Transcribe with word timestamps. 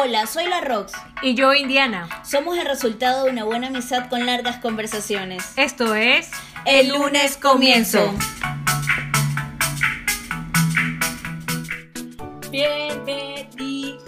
Hola, 0.00 0.28
soy 0.28 0.46
la 0.46 0.60
Rox. 0.60 0.92
Y 1.22 1.34
yo, 1.34 1.54
Indiana. 1.54 2.08
Somos 2.24 2.56
el 2.56 2.66
resultado 2.66 3.24
de 3.24 3.32
una 3.32 3.42
buena 3.42 3.66
amistad 3.66 4.08
con 4.08 4.26
largas 4.26 4.58
conversaciones. 4.58 5.54
Esto 5.56 5.96
es 5.96 6.30
El 6.64 6.90
lunes 6.90 7.36
comienzo. 7.36 8.14
Bienvenido. 12.48 13.98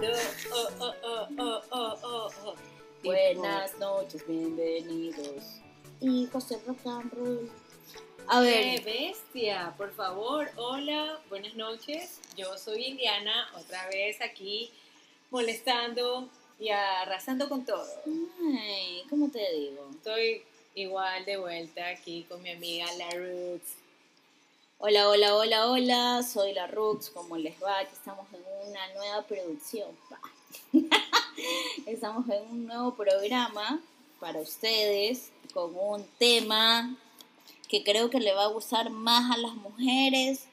Oh, 0.52 0.68
oh, 0.78 0.94
oh, 1.02 1.28
oh, 1.38 1.60
oh, 1.72 1.98
oh, 2.04 2.30
oh. 2.44 2.54
Buenas 3.02 3.76
noches, 3.80 4.24
bienvenidos. 4.28 5.60
Rock 6.00 6.86
and 6.86 7.12
roll. 7.14 7.50
A 8.28 8.40
¡Qué 8.42 8.46
ver, 8.46 8.84
bestia! 8.84 9.74
Por 9.76 9.92
favor, 9.92 10.48
hola, 10.54 11.18
buenas 11.28 11.56
noches. 11.56 12.20
Yo 12.36 12.56
soy 12.56 12.84
Indiana, 12.84 13.48
otra 13.56 13.88
vez 13.88 14.20
aquí 14.20 14.70
molestando 15.30 16.28
y 16.58 16.68
arrasando 16.70 17.48
con 17.48 17.64
todo. 17.64 17.86
ay, 18.54 19.02
¿cómo 19.08 19.30
te 19.30 19.38
digo? 19.54 19.88
Estoy 19.90 20.42
igual 20.74 21.24
de 21.24 21.36
vuelta 21.36 21.88
aquí 21.88 22.26
con 22.28 22.42
mi 22.42 22.50
amiga 22.50 22.86
La 22.98 23.10
Roots. 23.10 23.80
Hola, 24.78 25.08
hola, 25.08 25.36
hola, 25.36 25.68
hola. 25.68 26.22
Soy 26.22 26.54
la 26.54 26.66
Rox. 26.66 27.10
¿Cómo 27.10 27.36
les 27.36 27.54
va? 27.62 27.80
Aquí 27.80 27.92
estamos 27.92 28.26
en 28.32 28.42
una 28.68 28.94
nueva 28.94 29.22
producción. 29.22 29.90
Estamos 31.86 32.28
en 32.30 32.42
un 32.50 32.66
nuevo 32.66 32.94
programa 32.94 33.80
para 34.18 34.40
ustedes 34.40 35.30
con 35.52 35.76
un 35.76 36.04
tema 36.18 36.96
que 37.68 37.84
creo 37.84 38.10
que 38.10 38.20
le 38.20 38.32
va 38.32 38.44
a 38.44 38.48
gustar 38.48 38.90
más 38.90 39.30
a 39.30 39.38
las 39.38 39.54
mujeres 39.54 40.46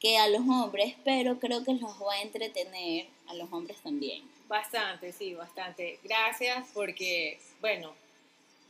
que 0.00 0.16
a 0.18 0.28
los 0.28 0.40
hombres, 0.42 0.94
pero 1.04 1.38
creo 1.38 1.64
que 1.64 1.74
los 1.74 1.90
va 2.02 2.14
a 2.14 2.22
entretener 2.22 3.06
a 3.26 3.34
los 3.34 3.52
hombres 3.52 3.76
también. 3.82 4.22
Bastante, 4.48 5.12
sí, 5.12 5.34
bastante. 5.34 5.98
Gracias 6.04 6.66
porque, 6.72 7.38
bueno, 7.60 7.92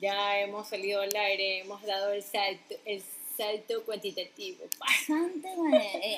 ya 0.00 0.40
hemos 0.40 0.68
salido 0.68 1.02
al 1.02 1.14
aire, 1.14 1.60
hemos 1.60 1.82
dado 1.82 2.12
el 2.12 2.22
salto, 2.22 2.74
el 2.84 3.02
salto 3.36 3.84
cuantitativo. 3.84 4.64
Bastante, 4.78 5.48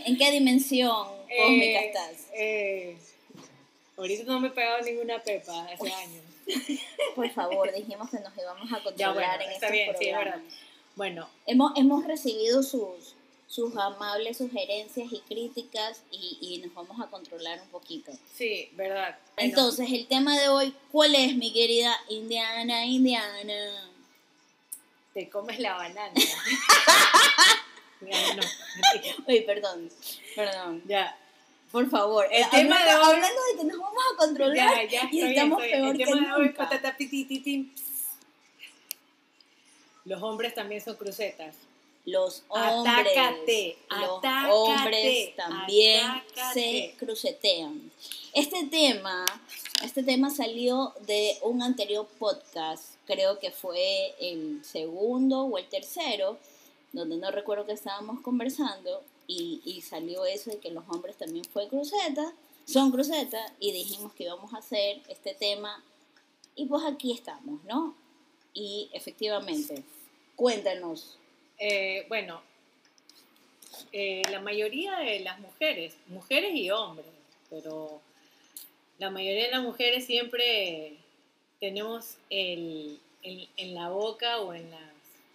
¿En 0.07 0.17
qué 0.17 0.31
dimensión 0.31 1.07
cósmica 1.39 1.81
Eh, 1.81 1.87
estás? 1.87 2.27
eh, 2.35 2.97
ahorita 3.97 4.25
no 4.25 4.41
me 4.41 4.49
he 4.49 4.51
pegado 4.53 4.81
ninguna 4.83 5.19
pepa 5.23 5.65
hace 5.67 5.93
años. 5.93 6.23
Por 7.15 7.29
favor, 7.31 7.73
dijimos 7.75 8.11
que 8.11 8.21
nos 8.21 8.37
íbamos 8.37 8.73
a 8.73 8.77
Ya 8.79 8.83
controlar 8.85 9.15
bueno, 9.39 9.43
en 9.45 9.51
está 9.53 9.71
bien, 9.71 9.87
sí, 9.99 10.05
es 10.07 10.11
programa. 10.13 10.37
verdad. 10.37 10.55
Bueno, 10.97 11.29
Hemos, 11.47 11.73
hemos 11.77 12.05
recibido 12.07 12.63
sus, 12.63 13.15
sus 13.51 13.77
amables 13.77 14.39
sugerencias 14.39 15.13
y 15.13 15.19
críticas 15.23 16.03
y, 16.13 16.39
y 16.41 16.59
nos 16.65 16.73
vamos 16.73 17.01
a 17.01 17.11
controlar 17.11 17.61
un 17.61 17.69
poquito. 17.71 18.13
sí, 18.33 18.69
verdad. 18.75 19.19
Bueno, 19.35 19.51
Entonces, 19.51 19.91
el 19.91 20.07
tema 20.07 20.39
de 20.39 20.49
hoy, 20.49 20.73
¿cuál 20.93 21.17
es, 21.17 21.35
mi 21.37 21.53
querida 21.53 21.97
Indiana, 22.09 22.85
Indiana? 22.87 23.91
te 25.13 25.29
comes 25.29 25.59
la 25.59 25.75
banana. 25.75 26.13
No, 28.01 28.09
mentira. 28.09 29.15
Uy, 29.29 29.41
perdón, 29.43 29.91
perdón. 30.35 30.83
ya, 30.87 31.15
Por 31.71 31.91
favor, 31.91 32.27
El 32.31 32.45
eh, 32.45 32.47
tema 32.51 32.77
hablando, 32.79 32.91
de 32.91 32.97
hoy- 32.97 33.15
hablando 33.17 33.41
de 33.53 33.57
que 33.59 33.65
nos 33.65 33.79
vamos 33.79 34.03
a 34.13 34.17
controlar 34.17 34.89
ya, 34.89 35.03
ya, 35.03 35.09
y 35.13 35.21
estamos 35.23 35.61
peor 35.61 35.91
El 35.91 35.99
que 35.99 36.05
tema 36.07 36.27
de 36.27 36.33
hoy, 36.43 36.49
patata. 36.51 36.97
Los 40.07 40.23
hombres 40.23 40.55
también 40.55 40.81
son 40.81 40.97
crucetas. 40.97 41.55
Los 42.07 42.43
hombres, 42.49 43.17
Atácate, 43.17 43.79
los 43.91 44.19
atácate, 44.19 44.53
hombres 44.53 45.37
también 45.37 46.07
atácate. 46.07 46.55
se 46.55 46.95
crucetean. 46.99 47.91
Este 48.33 48.65
tema, 48.67 49.27
este 49.85 50.03
tema 50.03 50.31
salió 50.31 50.95
de 51.07 51.37
un 51.43 51.63
anterior 51.63 52.07
podcast, 52.19 52.95
creo 53.07 53.39
que 53.39 53.51
fue 53.51 54.15
el 54.19 54.65
segundo 54.65 55.43
o 55.43 55.59
el 55.59 55.69
tercero, 55.69 56.39
donde 56.93 57.17
no 57.17 57.31
recuerdo 57.31 57.67
que 57.67 57.73
estábamos 57.73 58.21
conversando 58.21 59.03
y, 59.27 59.61
y 59.65 59.83
salió 59.83 60.25
eso 60.25 60.51
de 60.51 60.59
que 60.59 60.71
los 60.71 60.85
hombres 60.89 61.17
también 61.17 61.45
fue 61.45 61.69
cruceta, 61.69 62.33
son 62.67 62.91
crucetas 62.91 63.53
y 63.61 63.73
dijimos 63.73 64.13
que 64.15 64.25
íbamos 64.25 64.55
a 64.55 64.59
hacer 64.59 65.03
este 65.09 65.35
tema 65.35 65.83
y 66.57 66.67
pues 66.67 66.85
aquí 66.85 67.13
estamos, 67.13 67.63
¿no? 67.65 67.95
Y 68.55 68.89
efectivamente, 68.93 69.85
cuéntanos. 70.37 71.17
Eh, 71.63 72.07
bueno, 72.09 72.41
eh, 73.93 74.23
la 74.31 74.41
mayoría 74.41 74.97
de 74.97 75.21
las 75.21 75.39
mujeres, 75.41 75.95
mujeres 76.07 76.55
y 76.55 76.71
hombres, 76.71 77.07
pero 77.51 78.01
la 78.99 79.11
mayoría 79.11 79.45
de 79.45 79.51
las 79.51 79.63
mujeres 79.63 80.07
siempre 80.07 80.97
tenemos 81.61 82.17
el, 82.31 82.99
en 83.23 83.75
la 83.75 83.91
boca 83.91 84.41
o 84.41 84.55
en 84.55 84.71
las 84.71 84.81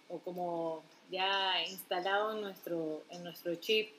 o 0.08 0.18
como 0.18 0.82
ya 1.10 1.62
instalado 1.68 2.34
en 2.34 2.40
nuestro 2.40 3.02
en 3.10 3.24
nuestro 3.24 3.54
chip 3.56 3.90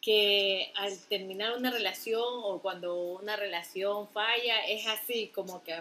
que 0.00 0.72
al 0.76 0.98
terminar 1.08 1.56
una 1.56 1.70
relación 1.70 2.22
o 2.24 2.60
cuando 2.60 2.94
una 2.94 3.36
relación 3.36 4.08
falla 4.08 4.66
es 4.66 4.86
así 4.86 5.28
como 5.28 5.62
que 5.62 5.80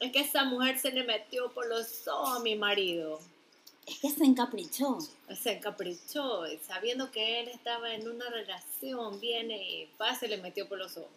es 0.00 0.12
que 0.12 0.20
esa 0.20 0.44
mujer 0.44 0.78
se 0.78 0.92
le 0.92 1.04
metió 1.04 1.50
por 1.52 1.66
los 1.66 2.08
ojos 2.08 2.38
a 2.38 2.42
mi 2.42 2.56
marido 2.56 3.20
Es 3.90 3.98
que 3.98 4.10
se 4.10 4.24
encaprichó. 4.24 4.98
se 5.34 5.52
encaprichó, 5.54 6.44
sabiendo 6.64 7.10
que 7.10 7.40
él 7.40 7.48
estaba 7.48 7.92
en 7.92 8.08
una 8.08 8.30
relación, 8.30 9.18
viene 9.18 9.56
y 9.68 9.88
va, 10.00 10.14
se 10.14 10.28
le 10.28 10.36
metió 10.36 10.68
por 10.68 10.78
los 10.78 10.96
ojos. 10.96 11.10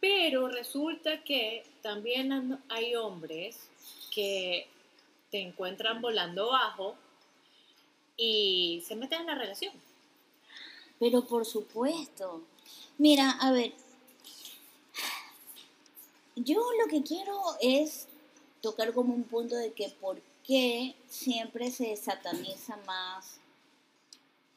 Pero 0.00 0.48
resulta 0.48 1.22
que 1.22 1.64
también 1.82 2.60
hay 2.68 2.96
hombres 2.96 3.68
que 4.12 4.66
te 5.30 5.40
encuentran 5.40 6.02
volando 6.02 6.50
bajo 6.50 6.96
y 8.16 8.82
se 8.86 8.96
meten 8.96 9.20
en 9.20 9.26
la 9.28 9.34
relación. 9.36 9.72
Pero 10.98 11.24
por 11.24 11.46
supuesto. 11.46 12.42
Mira, 12.98 13.30
a 13.40 13.52
ver. 13.52 13.72
Yo 16.34 16.60
lo 16.82 16.88
que 16.88 17.04
quiero 17.04 17.40
es 17.60 18.08
tocar 18.60 18.92
como 18.92 19.14
un 19.14 19.22
punto 19.22 19.54
de 19.54 19.72
que 19.72 19.90
por 20.00 20.20
qué 20.46 20.94
siempre 21.08 21.70
se 21.70 21.96
sataniza 21.96 22.76
más 22.86 23.38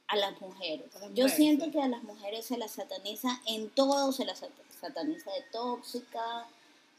a 0.08 0.16
las 0.16 0.40
mujeres. 0.42 0.86
A 0.96 1.00
las 1.00 1.10
Yo 1.10 1.24
mujeres, 1.24 1.36
siento 1.36 1.66
sí. 1.66 1.72
que 1.72 1.82
a 1.82 1.88
las 1.88 2.04
mujeres 2.04 2.46
se 2.46 2.58
las 2.58 2.72
sataniza 2.72 3.42
en 3.46 3.70
todo, 3.70 4.12
se 4.12 4.26
las 4.26 4.40
sat- 4.42 4.52
sataniza 4.80 5.32
de 5.32 5.42
tóxica, 5.52 6.48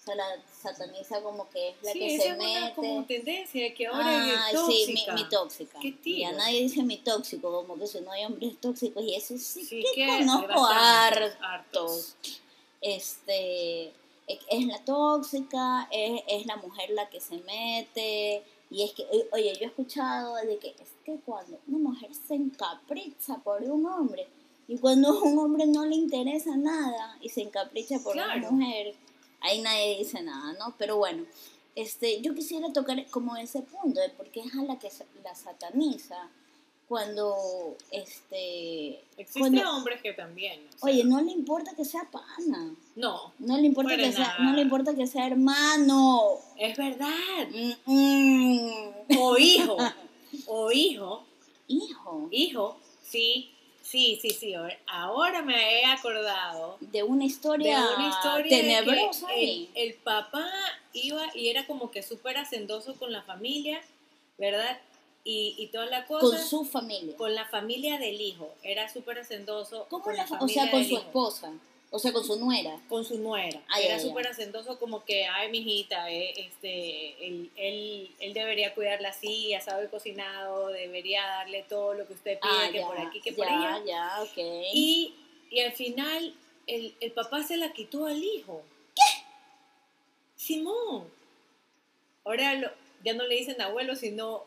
se 0.04 0.14
la 0.14 0.24
sataniza 0.62 1.20
como 1.22 1.48
que 1.50 1.70
es 1.70 1.76
la 1.82 1.92
sí, 1.92 1.98
que 1.98 2.14
esa 2.14 2.22
se 2.24 2.28
es 2.30 2.36
una 2.36 2.60
mete. 2.60 2.74
como 2.76 3.04
tendencia 3.04 3.74
que 3.74 3.86
ahora 3.86 4.06
Ay, 4.46 4.54
es 4.54 4.60
sí, 4.60 4.84
tóxica. 4.94 5.14
mi, 5.14 5.22
mi 5.22 5.28
tóxica. 5.28 5.78
Qué 5.80 5.88
Y 5.88 5.92
tiro. 5.92 6.28
a 6.28 6.32
nadie 6.32 6.60
dice 6.62 6.82
mi 6.82 6.96
tóxico, 6.98 7.50
como 7.52 7.78
que 7.78 7.86
si 7.86 8.00
no 8.00 8.10
hay 8.12 8.24
hombres 8.24 8.58
tóxicos. 8.60 9.02
Y 9.04 9.14
eso 9.14 9.36
sí, 9.38 9.64
Sí, 9.64 9.84
que, 9.94 10.06
que 10.06 10.06
conozco 10.18 10.46
bastantes, 10.62 11.36
hartos. 11.40 12.16
Este, 12.80 13.84
e- 14.26 14.40
es 14.50 14.66
la 14.66 14.84
tóxica, 14.84 15.88
es, 15.90 16.22
es 16.26 16.46
la 16.46 16.56
mujer 16.56 16.90
la 16.90 17.08
que 17.08 17.20
se 17.20 17.38
mete. 17.38 18.42
Y 18.70 18.82
es 18.82 18.92
que, 18.92 19.02
o- 19.04 19.34
oye, 19.36 19.54
yo 19.54 19.64
he 19.64 19.66
escuchado 19.68 20.34
de 20.36 20.58
que 20.58 20.68
es 20.68 20.88
que 21.04 21.16
cuando 21.24 21.58
una 21.68 21.78
mujer 21.90 22.10
se 22.14 22.34
encapricha 22.34 23.36
por 23.38 23.62
un 23.62 23.86
hombre, 23.86 24.26
y 24.66 24.76
cuando 24.76 25.08
a 25.10 25.22
un 25.22 25.38
hombre 25.38 25.66
no 25.66 25.86
le 25.86 25.94
interesa 25.96 26.54
nada 26.56 27.16
y 27.22 27.30
se 27.30 27.40
encapricha 27.42 27.98
por 28.00 28.12
Claro. 28.12 28.38
una 28.38 28.50
mujer, 28.50 28.94
ahí 29.40 29.62
nadie 29.62 29.98
dice 29.98 30.20
nada, 30.22 30.52
¿no? 30.58 30.74
Pero 30.76 30.98
bueno, 30.98 31.24
este, 31.74 32.20
yo 32.20 32.34
quisiera 32.34 32.70
tocar 32.72 33.06
como 33.10 33.36
ese 33.36 33.62
punto 33.62 34.00
de 34.00 34.10
por 34.10 34.28
qué 34.30 34.40
es 34.40 34.54
a 34.54 34.62
la 34.64 34.78
que 34.78 34.90
la 35.24 35.34
sataniza 35.34 36.28
cuando, 36.88 37.76
este, 37.90 39.00
Existen 39.18 39.52
cuando, 39.54 39.76
hombres 39.76 40.00
que 40.00 40.14
también. 40.14 40.60
o 40.76 40.78
sea, 40.78 40.90
oye, 40.90 41.04
no 41.04 41.20
le 41.20 41.32
importa 41.32 41.72
que 41.76 41.84
sea 41.84 42.08
pana, 42.10 42.74
no, 42.96 43.32
no 43.38 43.56
le 43.58 43.66
importa 43.66 43.94
que 43.96 44.10
sea, 44.10 44.36
no 44.40 44.54
le 44.54 44.62
importa 44.62 44.94
que 44.94 45.06
sea 45.06 45.26
hermano, 45.26 46.32
es 46.56 46.76
verdad. 46.76 47.48
Mm, 47.52 47.72
mm. 47.92 49.18
O 49.18 49.36
hijo, 49.36 49.76
o 50.46 50.72
hijo, 50.72 51.24
hijo, 51.68 52.28
hijo, 52.30 52.78
sí, 53.02 53.50
sí, 53.82 54.18
sí, 54.22 54.30
sí. 54.30 54.54
ahora- 54.86 55.42
me 55.42 55.80
he 55.80 55.84
acordado 55.84 56.78
de 56.80 57.02
una 57.02 57.26
historia, 57.26 57.82
de 57.82 57.94
una 57.96 58.08
historia 58.08 58.48
tenebrosa 58.58 59.26
el, 59.34 59.68
el 59.74 59.94
papá 59.94 60.46
iba 60.94 61.22
y 61.34 61.48
era 61.48 61.66
como 61.66 61.90
que 61.90 62.02
súper 62.02 62.38
hacendoso 62.38 62.96
con 62.96 63.12
la 63.12 63.22
familia, 63.22 63.80
¿verdad? 64.38 64.80
Y, 65.24 65.54
y 65.58 65.66
toda 65.66 65.86
la 65.86 66.06
cosa. 66.06 66.26
con 66.36 66.38
su 66.38 66.64
familia. 66.64 67.16
con 67.16 67.34
la 67.34 67.44
familia 67.46 67.98
del 67.98 68.20
hijo. 68.20 68.54
Era 68.62 68.88
súper 68.92 69.18
hacendoso. 69.18 69.86
¿Cómo 69.90 70.10
la, 70.10 70.26
la 70.26 70.38
o 70.40 70.48
sea, 70.48 70.70
con 70.70 70.82
su 70.84 70.92
hijo. 70.94 71.02
esposa, 71.02 71.52
o 71.90 71.98
sea, 71.98 72.12
con 72.12 72.24
su 72.24 72.36
nuera. 72.38 72.80
con 72.88 73.04
su 73.04 73.18
nuera. 73.18 73.60
Ay, 73.68 73.84
era 73.86 73.96
ay, 73.96 74.00
súper 74.00 74.26
hacendoso 74.26 74.78
como 74.78 75.04
que, 75.04 75.26
ay, 75.26 75.50
mijita, 75.50 76.10
eh, 76.10 76.32
este, 76.36 77.26
él, 77.26 77.50
él, 77.56 78.10
él 78.20 78.32
debería 78.32 78.74
cuidarla 78.74 79.10
así, 79.10 79.52
asado 79.54 79.84
y 79.84 79.88
cocinado, 79.88 80.68
debería 80.68 81.22
darle 81.26 81.62
todo 81.68 81.92
lo 81.94 82.06
que 82.06 82.14
usted 82.14 82.38
pide, 82.40 82.50
Ah, 82.52 82.68
que 82.72 82.78
ya, 82.78 82.86
por 82.86 82.98
aquí, 82.98 83.20
que 83.20 83.32
por 83.32 83.46
allá. 83.48 83.82
ya, 83.86 84.22
ok. 84.22 84.38
Y, 84.72 85.14
y 85.50 85.60
al 85.60 85.72
final 85.72 86.34
el, 86.66 86.94
el 87.00 87.12
papá 87.12 87.42
se 87.42 87.56
la 87.58 87.72
quitó 87.72 88.06
al 88.06 88.22
hijo. 88.22 88.62
Simón. 90.36 91.04
Ahora 92.24 92.54
lo- 92.54 92.70
ya 93.04 93.14
no 93.14 93.24
le 93.26 93.34
dicen 93.36 93.60
abuelo, 93.60 93.94
sino 93.96 94.44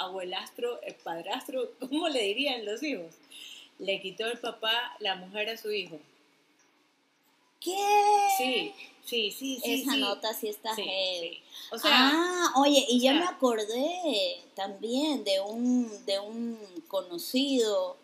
abuelastro, 0.00 0.80
el 0.82 0.94
padrastro, 0.94 1.72
¿cómo 1.80 2.08
le 2.08 2.22
dirían 2.22 2.64
los 2.64 2.82
hijos? 2.82 3.14
Le 3.78 4.00
quitó 4.00 4.26
el 4.26 4.38
papá 4.38 4.72
la 4.98 5.16
mujer 5.16 5.48
a 5.50 5.56
su 5.56 5.70
hijo. 5.72 5.98
¿Qué? 7.60 7.76
Sí, 8.38 8.72
sí, 9.04 9.30
sí, 9.30 9.60
sí. 9.62 9.82
Esa 9.82 9.92
sí. 9.92 10.00
nota 10.00 10.32
sí 10.34 10.48
está 10.48 10.74
Sí, 10.74 10.82
heavy. 10.82 11.28
sí. 11.36 11.42
O 11.72 11.78
sea, 11.78 11.90
ah, 11.92 12.52
oye, 12.56 12.84
y 12.88 13.00
ya 13.00 13.12
o 13.12 13.14
sea- 13.14 13.20
me 13.24 13.36
acordé 13.36 14.42
también 14.54 15.24
de 15.24 15.40
un, 15.40 16.06
de 16.06 16.18
un 16.20 16.58
conocido 16.88 17.96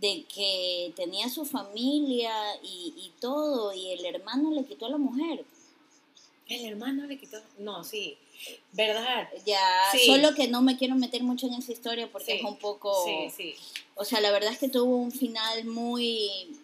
de 0.00 0.24
que 0.24 0.92
tenía 0.96 1.30
su 1.30 1.46
familia 1.46 2.30
y, 2.62 2.92
y 2.96 3.12
todo, 3.20 3.72
y 3.72 3.92
el 3.92 4.04
hermano 4.04 4.50
le 4.50 4.64
quitó 4.66 4.86
a 4.86 4.90
la 4.90 4.98
mujer. 4.98 5.44
el 6.48 6.64
hermano 6.66 7.06
le 7.06 7.18
quitó. 7.18 7.40
No, 7.58 7.82
sí. 7.84 8.18
¿Verdad? 8.72 9.28
Ya, 9.46 9.60
Sí. 9.92 10.06
solo 10.06 10.34
que 10.34 10.48
no 10.48 10.62
me 10.62 10.76
quiero 10.76 10.94
meter 10.94 11.22
mucho 11.22 11.46
en 11.46 11.54
esa 11.54 11.72
historia 11.72 12.10
porque 12.10 12.32
Sí, 12.32 12.38
es 12.38 12.44
un 12.44 12.56
poco... 12.58 13.04
Sí, 13.04 13.30
sí. 13.36 13.54
O 13.94 14.04
sea, 14.04 14.20
la 14.20 14.30
verdad 14.32 14.52
es 14.52 14.58
que 14.58 14.68
tuvo 14.68 14.96
un 14.96 15.12
final 15.12 15.64
muy, 15.64 16.56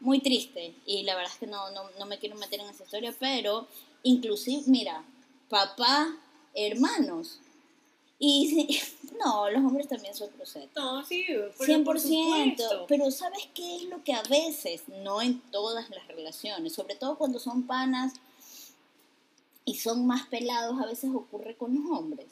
muy 0.00 0.20
triste 0.20 0.74
y 0.86 1.02
la 1.04 1.14
verdad 1.14 1.32
es 1.32 1.38
que 1.38 1.46
no, 1.46 1.70
no, 1.70 1.82
no 1.98 2.06
me 2.06 2.18
quiero 2.18 2.34
meter 2.36 2.60
en 2.60 2.68
esa 2.68 2.82
historia, 2.84 3.14
pero 3.18 3.66
inclusive, 4.02 4.62
mira, 4.66 5.04
papá, 5.48 6.16
hermanos. 6.54 7.38
Y 8.18 8.80
no, 9.24 9.50
los 9.50 9.58
hombres 9.64 9.88
también 9.88 10.14
son 10.14 10.30
cruceros. 10.30 10.68
No, 10.76 11.04
sí, 11.04 11.24
100%, 11.58 11.84
por 11.84 12.00
supuesto. 12.00 12.86
pero 12.88 13.10
¿sabes 13.10 13.48
qué 13.54 13.76
es 13.76 13.82
lo 13.84 14.02
que 14.02 14.12
a 14.14 14.22
veces, 14.22 14.82
no 14.88 15.20
en 15.22 15.40
todas 15.50 15.88
las 15.90 16.06
relaciones, 16.08 16.72
sobre 16.72 16.94
todo 16.96 17.16
cuando 17.18 17.38
son 17.38 17.66
panas 17.66 18.14
y 19.64 19.76
son 19.76 20.06
más 20.06 20.26
pelados, 20.26 20.80
a 20.80 20.86
veces 20.86 21.10
ocurre 21.14 21.56
con 21.56 21.74
los 21.74 21.98
hombres, 21.98 22.26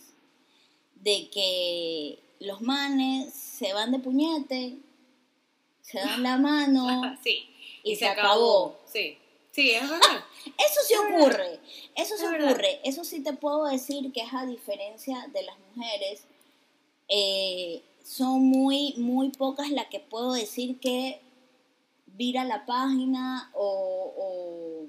de 0.96 1.28
que 1.30 2.18
los 2.40 2.60
manes 2.60 3.32
se 3.32 3.72
van 3.72 3.92
de 3.92 3.98
puñete, 3.98 4.78
se 5.80 5.98
dan 5.98 6.22
la 6.22 6.36
mano 6.38 7.16
sí. 7.24 7.48
y, 7.82 7.96
se, 7.96 8.06
acabó. 8.06 8.76
Sí, 8.86 9.16
sí, 9.50 9.70
es 9.70 9.88
verdad. 9.88 10.24
Eso 10.58 10.80
sí 10.86 10.94
Es 10.94 11.00
verdad. 11.00 11.20
ocurre, 11.20 11.60
eso 11.94 12.16
sí 12.16 12.24
Es 12.24 12.30
verdad. 12.30 12.50
ocurre, 12.52 12.80
eso 12.84 13.04
sí 13.04 13.20
te 13.22 13.32
puedo 13.32 13.64
decir 13.66 14.12
que 14.12 14.22
es 14.22 14.32
a 14.34 14.44
diferencia 14.46 15.26
de 15.32 15.42
las 15.44 15.56
mujeres, 15.74 16.24
eh, 17.08 17.82
son 18.04 18.42
muy, 18.42 18.94
muy 18.96 19.30
pocas 19.30 19.70
las 19.70 19.86
que 19.86 20.00
puedo 20.00 20.32
decir 20.32 20.80
que 20.80 21.20
vira 22.06 22.44
la 22.44 22.66
página 22.66 23.50
o, 23.54 24.12
o 24.16 24.86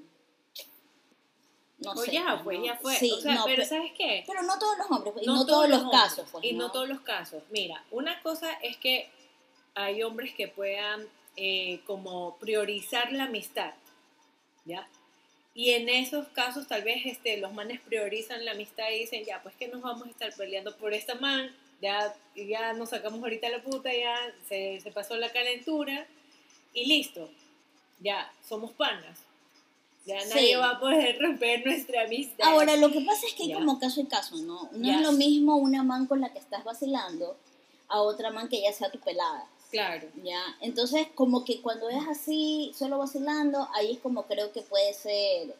no 1.84 1.92
O 2.00 2.04
sé. 2.04 2.12
ya, 2.12 2.40
pues 2.42 2.58
¿no? 2.58 2.64
ya 2.64 2.76
fue. 2.76 2.96
Sí, 2.96 3.10
o 3.12 3.20
sea, 3.20 3.34
no, 3.34 3.44
pero 3.44 3.62
pe- 3.62 3.68
¿sabes 3.68 3.92
qué? 3.96 4.24
pero 4.26 4.42
no 4.42 4.58
todos 4.58 4.78
los 4.78 4.90
hombres, 4.90 5.12
pues, 5.12 5.24
y 5.24 5.26
no, 5.28 5.44
todos 5.46 5.68
los 5.68 5.82
hombres, 5.82 6.00
casos, 6.02 6.28
pues, 6.32 6.44
y 6.44 6.52
no 6.52 6.66
¿no? 6.66 6.72
todos 6.72 6.88
los 6.88 7.00
casos. 7.00 7.42
Mira, 7.50 7.84
una 7.90 8.20
cosa 8.22 8.52
es 8.62 8.76
que 8.76 9.10
hay 9.74 10.02
hombres 10.02 10.34
que 10.34 10.48
puedan 10.48 11.06
eh, 11.36 11.80
como 11.86 12.36
priorizar 12.38 13.12
la 13.12 13.24
amistad, 13.24 13.74
¿ya? 14.64 14.86
Y 15.56 15.70
en 15.70 15.88
esos 15.88 16.26
casos 16.28 16.66
tal 16.66 16.82
vez 16.82 17.06
este, 17.06 17.36
los 17.36 17.52
manes 17.52 17.80
priorizan 17.80 18.44
la 18.44 18.52
amistad 18.52 18.90
y 18.90 19.00
dicen, 19.00 19.24
ya, 19.24 19.40
pues 19.42 19.54
que 19.56 19.68
nos 19.68 19.82
vamos 19.82 20.06
a 20.06 20.10
estar 20.10 20.34
peleando 20.34 20.76
por 20.76 20.92
esta 20.94 21.14
man, 21.16 21.54
ya, 21.80 22.12
ya 22.34 22.72
nos 22.72 22.90
sacamos 22.90 23.20
ahorita 23.22 23.48
la 23.50 23.62
puta, 23.62 23.92
ya 23.94 24.16
se, 24.48 24.80
se 24.80 24.90
pasó 24.90 25.16
la 25.16 25.30
calentura 25.32 26.06
y 26.72 26.86
listo, 26.86 27.30
ya, 28.00 28.32
somos 28.48 28.72
panas. 28.72 29.20
Ya 30.06 30.20
Sí. 30.20 30.28
nadie 30.28 30.56
va 30.56 30.70
a 30.70 30.80
poder 30.80 31.18
romper 31.20 31.64
nuestra 31.64 32.02
amistad. 32.02 32.46
Ahora, 32.48 32.76
lo 32.76 32.90
que 32.92 33.00
pasa 33.00 33.26
es 33.26 33.32
que 33.34 33.44
hay 33.44 33.48
Ya. 33.50 33.54
como 33.56 33.78
caso 33.78 34.00
y 34.00 34.06
caso, 34.06 34.36
¿no? 34.36 34.68
No 34.72 34.86
Ya. 34.86 34.96
es 34.96 35.00
lo 35.02 35.12
mismo 35.12 35.56
una 35.56 35.82
man 35.82 36.06
con 36.06 36.20
la 36.20 36.30
que 36.32 36.38
estás 36.38 36.62
vacilando 36.64 37.36
a 37.88 38.00
otra 38.02 38.30
man 38.30 38.48
que 38.48 38.60
ya 38.60 38.72
sea 38.72 38.90
tu 38.90 38.98
pelada. 38.98 39.46
Claro. 39.70 40.06
¿ya? 40.22 40.40
Entonces, 40.60 41.08
como 41.14 41.44
que 41.44 41.60
cuando 41.60 41.88
es 41.88 42.06
así, 42.08 42.72
solo 42.78 42.98
vacilando, 42.98 43.68
ahí 43.74 43.92
es 43.92 43.98
como 43.98 44.22
creo 44.24 44.52
que 44.52 44.62
puede 44.62 44.94
ser, 44.94 45.54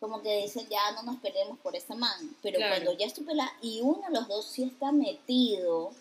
como 0.00 0.22
que 0.22 0.42
dicen, 0.42 0.66
ya 0.68 0.90
no 0.92 1.02
nos 1.04 1.16
peleemos 1.20 1.58
por 1.60 1.76
esta 1.76 1.94
man. 1.94 2.34
Pero 2.42 2.56
Claro. 2.56 2.74
cuando 2.74 2.98
ya 2.98 3.06
es 3.06 3.14
tu 3.14 3.24
pelada 3.24 3.52
y 3.62 3.80
uno 3.80 4.02
de 4.08 4.12
los 4.12 4.26
dos 4.28 4.46
sí 4.46 4.64
está 4.64 4.90
metido, 4.92 5.92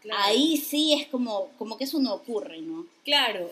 claro. 0.00 0.22
ahí 0.24 0.56
sí 0.56 0.94
es 0.94 1.08
como, 1.08 1.48
como 1.58 1.76
que 1.76 1.84
eso 1.84 1.98
no 1.98 2.14
ocurre, 2.14 2.60
¿no? 2.62 2.86
Claro, 3.04 3.50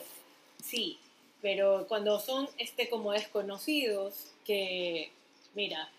sí, 0.63 0.97
pero 1.41 1.87
cuando 1.87 2.19
son 2.19 2.49
este 2.57 2.89
como 2.89 3.11
desconocidos, 3.11 4.31
que 4.45 5.11
mira, 5.55 5.89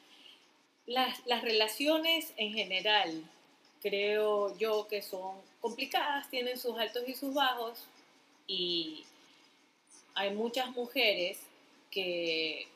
las, 0.87 1.25
las 1.27 1.43
relaciones 1.43 2.33
en 2.37 2.53
general 2.53 3.25
creo 3.81 4.57
yo 4.59 4.87
que 4.89 5.03
son 5.03 5.37
complicadas, 5.61 6.31
tienen 6.31 6.59
sus 6.59 6.79
altos 6.79 7.03
y 7.07 7.15
sus 7.15 7.35
bajos 7.35 7.85
y 8.47 9.05
hay 10.15 10.35
muchas 10.35 10.71
mujeres 10.71 11.39
que 11.91 12.67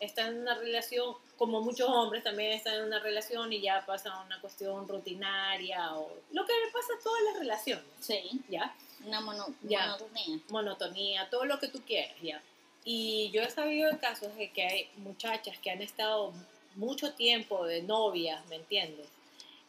están 0.00 0.34
en 0.34 0.42
una 0.42 0.54
relación, 0.54 1.14
como 1.36 1.60
muchos 1.60 1.88
hombres 1.88 2.24
también 2.24 2.52
están 2.52 2.74
en 2.76 2.84
una 2.84 2.98
relación 3.00 3.52
y 3.52 3.60
ya 3.60 3.84
pasa 3.84 4.20
una 4.24 4.40
cuestión 4.40 4.88
rutinaria 4.88 5.94
o 5.96 6.10
lo 6.32 6.46
que 6.46 6.52
le 6.52 6.72
pasa 6.72 6.88
a 6.98 7.02
todas 7.02 7.22
las 7.24 7.38
relaciones, 7.38 7.84
Sí, 8.00 8.40
¿ya? 8.48 8.74
una 9.04 9.20
mono, 9.20 9.46
Ya. 9.62 9.86
monotonía. 9.86 10.38
monotonía, 10.48 11.30
todo 11.30 11.44
lo 11.44 11.58
que 11.60 11.68
tú 11.68 11.80
quieras, 11.82 12.16
¿ya? 12.22 12.42
Y 12.84 13.30
yo 13.32 13.42
he 13.42 13.50
sabido 13.50 13.90
de 13.90 13.98
casos 13.98 14.34
de 14.36 14.50
que 14.50 14.62
hay 14.62 14.88
muchachas 14.98 15.58
que 15.58 15.70
han 15.70 15.82
estado 15.82 16.32
mucho 16.76 17.12
tiempo 17.14 17.66
de 17.66 17.82
novias, 17.82 18.44
¿me 18.48 18.56
entiendes? 18.56 19.06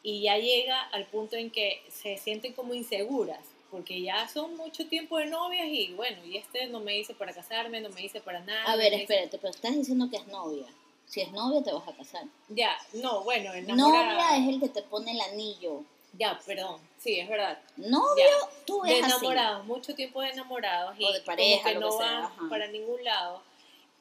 Y 0.04 0.22
ya 0.22 0.38
llega 0.38 0.82
al 0.82 1.06
punto 1.06 1.36
en 1.36 1.50
que 1.52 1.84
se 1.90 2.18
sienten 2.18 2.54
como 2.54 2.74
inseguras, 2.74 3.40
porque 3.72 4.02
ya 4.02 4.28
son 4.30 4.56
mucho 4.56 4.88
tiempo 4.88 5.18
de 5.18 5.26
novias 5.26 5.66
y 5.68 5.92
bueno, 5.94 6.24
y 6.26 6.38
este 6.38 6.68
no 6.68 6.80
me 6.80 6.94
dice 6.94 7.14
para 7.14 7.34
casarme, 7.34 7.82
no 7.82 7.90
me 7.90 8.02
dice 8.02 8.22
para 8.22 8.40
nada. 8.40 8.64
A 8.72 8.76
ver, 8.78 8.92
me 8.92 9.00
dice- 9.00 9.14
espérate, 9.16 9.38
pero 9.40 9.50
estás 9.52 9.76
diciendo 9.76 10.10
que 10.10 10.18
es 10.18 10.28
novia. 10.28 10.66
Si 11.08 11.22
es 11.22 11.32
novia, 11.32 11.64
te 11.64 11.72
vas 11.72 11.88
a 11.88 11.94
casar. 11.94 12.26
Ya, 12.50 12.78
no, 12.94 13.24
bueno, 13.24 13.54
enamorada. 13.54 14.14
Novia 14.14 14.38
es 14.38 14.48
el 14.54 14.60
que 14.60 14.70
te 14.70 14.82
pone 14.84 15.12
el 15.14 15.22
anillo. 15.22 15.84
Ya, 16.14 16.38
perdón, 16.46 16.82
sí, 17.00 17.20
es 17.20 17.28
verdad. 17.30 17.58
Novio, 17.78 18.26
tú 18.66 18.82
de 18.82 18.98
es 19.00 19.04
así. 19.04 19.14
enamorados, 19.14 19.66
mucho 19.66 19.96
tiempo 19.96 20.22
de 20.22 20.30
enamorados 20.30 20.96
y 21.00 21.04
O 21.06 21.12
de 21.14 21.22
pareja, 21.22 21.62
como 21.62 21.74
que 21.74 21.80
no 21.80 21.90
que 21.92 21.98
sea, 22.04 22.14
van 22.14 22.24
ajá. 22.26 22.50
para 22.50 22.68
ningún 22.68 23.04
lado. 23.04 23.42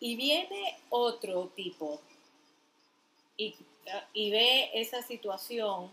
Y 0.00 0.16
viene 0.16 0.76
otro 0.90 1.48
tipo 1.54 2.00
y, 3.36 3.54
y 4.12 4.30
ve 4.30 4.70
esa 4.74 5.02
situación, 5.02 5.90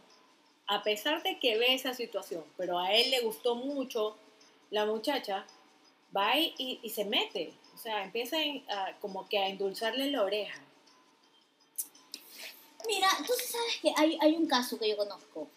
a 0.68 0.82
pesar 0.84 1.22
de 1.24 1.40
que 1.40 1.58
ve 1.58 1.74
esa 1.74 1.94
situación, 1.94 2.44
pero 2.58 2.80
a 2.80 2.92
él 2.94 3.12
le 3.12 3.22
gustó 3.22 3.56
mucho 3.56 4.16
la 4.72 4.86
muchacha, 4.86 5.46
va 6.16 6.38
y, 6.38 6.54
y- 6.58 6.80
y 6.82 6.90
se 6.90 7.06
mete, 7.06 7.54
o 7.76 7.78
sea, 7.78 8.04
empieza 8.04 8.38
a- 8.70 8.94
como 9.02 9.28
que 9.28 9.38
a 9.40 9.48
endulzarle 9.48 10.10
la 10.10 10.24
oreja. 10.24 10.60
Mira, 12.88 13.10
tú 13.26 13.34
sabes 13.34 13.78
que 13.82 13.94
hay, 13.98 14.18
hay 14.22 14.36
un 14.36 14.48
caso 14.48 14.78
que 14.78 14.90
yo 14.90 14.98
conozco. 14.98 15.48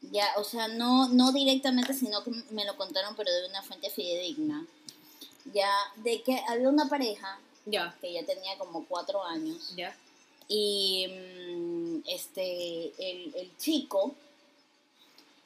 Ya, 0.00 0.26
o 0.36 0.44
sea, 0.44 0.68
no, 0.68 1.08
no 1.08 1.32
directamente, 1.32 1.92
sino 1.92 2.22
que 2.22 2.30
me 2.50 2.64
lo 2.64 2.76
contaron, 2.76 3.16
pero 3.16 3.32
de 3.32 3.48
una 3.48 3.62
fuente 3.62 3.90
fidedigna. 3.90 4.66
Ya, 5.52 5.72
de 5.96 6.22
que 6.22 6.40
había 6.48 6.68
una 6.68 6.88
pareja 6.88 7.40
Ya, 7.64 7.96
que 8.00 8.12
ya 8.12 8.24
tenía 8.24 8.58
como 8.58 8.84
cuatro 8.84 9.24
años 9.24 9.72
ya, 9.76 9.96
y 10.46 11.06
mm, 11.08 12.00
este, 12.06 12.92
el, 12.98 13.34
el 13.34 13.56
chico 13.56 14.14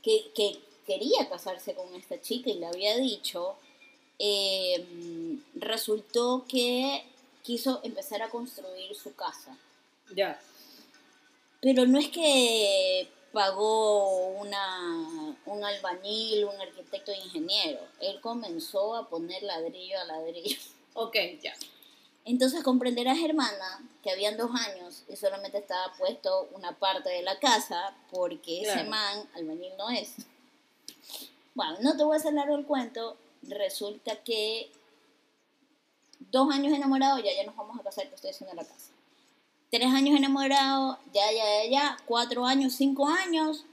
que, 0.02 0.31
que 0.35 0.59
quería 0.87 1.28
casarse 1.28 1.75
con 1.75 1.95
esta 1.95 2.21
chica 2.21 2.50
y 2.50 2.54
le 2.54 2.66
había 2.66 2.97
dicho, 2.97 3.57
eh, 4.19 5.38
resultó 5.54 6.45
que 6.49 7.04
quiso 7.42 7.81
empezar 7.83 8.23
a 8.23 8.31
construir 8.31 8.95
su 8.95 9.14
casa. 9.14 9.57
ya, 10.14 10.40
Pero 11.62 11.87
no 11.87 11.99
es 12.00 12.09
que 12.09 13.09
pagó 13.33 14.26
una, 14.40 15.37
un 15.47 15.64
albañil, 15.64 16.45
un 16.45 16.61
arquitecto 16.61 17.12
e 17.12 17.19
ingeniero. 17.19 17.81
Él 18.00 18.21
comenzó 18.21 18.97
a 18.97 19.09
poner 19.09 19.45
ladrillo 19.45 19.99
a 20.00 20.04
ladrillo. 20.04 20.59
ok, 20.95 21.16
ya, 21.40 21.54
Entonces 22.25 22.64
comprenderás, 22.64 23.19
hermana, 23.21 23.88
que 24.02 24.11
habían 24.11 24.37
dos 24.37 24.50
años 24.54 25.04
y 25.09 25.14
solamente 25.14 25.59
estaba 25.59 25.92
puesto 25.95 26.49
una 26.52 26.76
parte 26.78 27.11
de 27.11 27.23
la 27.23 27.38
casa 27.38 27.95
porque 28.11 28.62
ese 28.62 28.85
man 28.85 29.28
albañil 29.35 29.73
no 29.78 29.88
es. 29.88 30.16
Bueno, 31.54 31.76
no 31.83 31.95
te 31.95 32.02
voy 32.02 32.14
a 32.14 32.19
hacer 32.19 32.33
largo 32.33 32.57
el 32.57 32.64
cuento. 32.64 33.14
Resulta 33.42 34.16
que 34.23 34.73
dos 36.19 36.50
años 36.50 36.73
enamorados, 36.73 37.23
ya 37.23 37.31
ya 37.35 37.45
nos 37.45 37.54
vamos 37.54 37.78
a 37.78 37.83
casar, 37.83 38.09
que 38.09 38.14
estoy 38.14 38.31
haciendo 38.31 38.57
la 38.57 38.64
casa. 38.64 38.91
Tres 39.72 39.86
años 39.86 40.14
enamorados, 40.14 40.98
ya, 41.14 41.32
ya, 41.32 41.64
ya, 41.64 41.70
ya. 41.70 41.96
Cuatro 42.04 42.44
años, 42.44 42.74
cinco 42.74 43.06
años. 43.08 43.64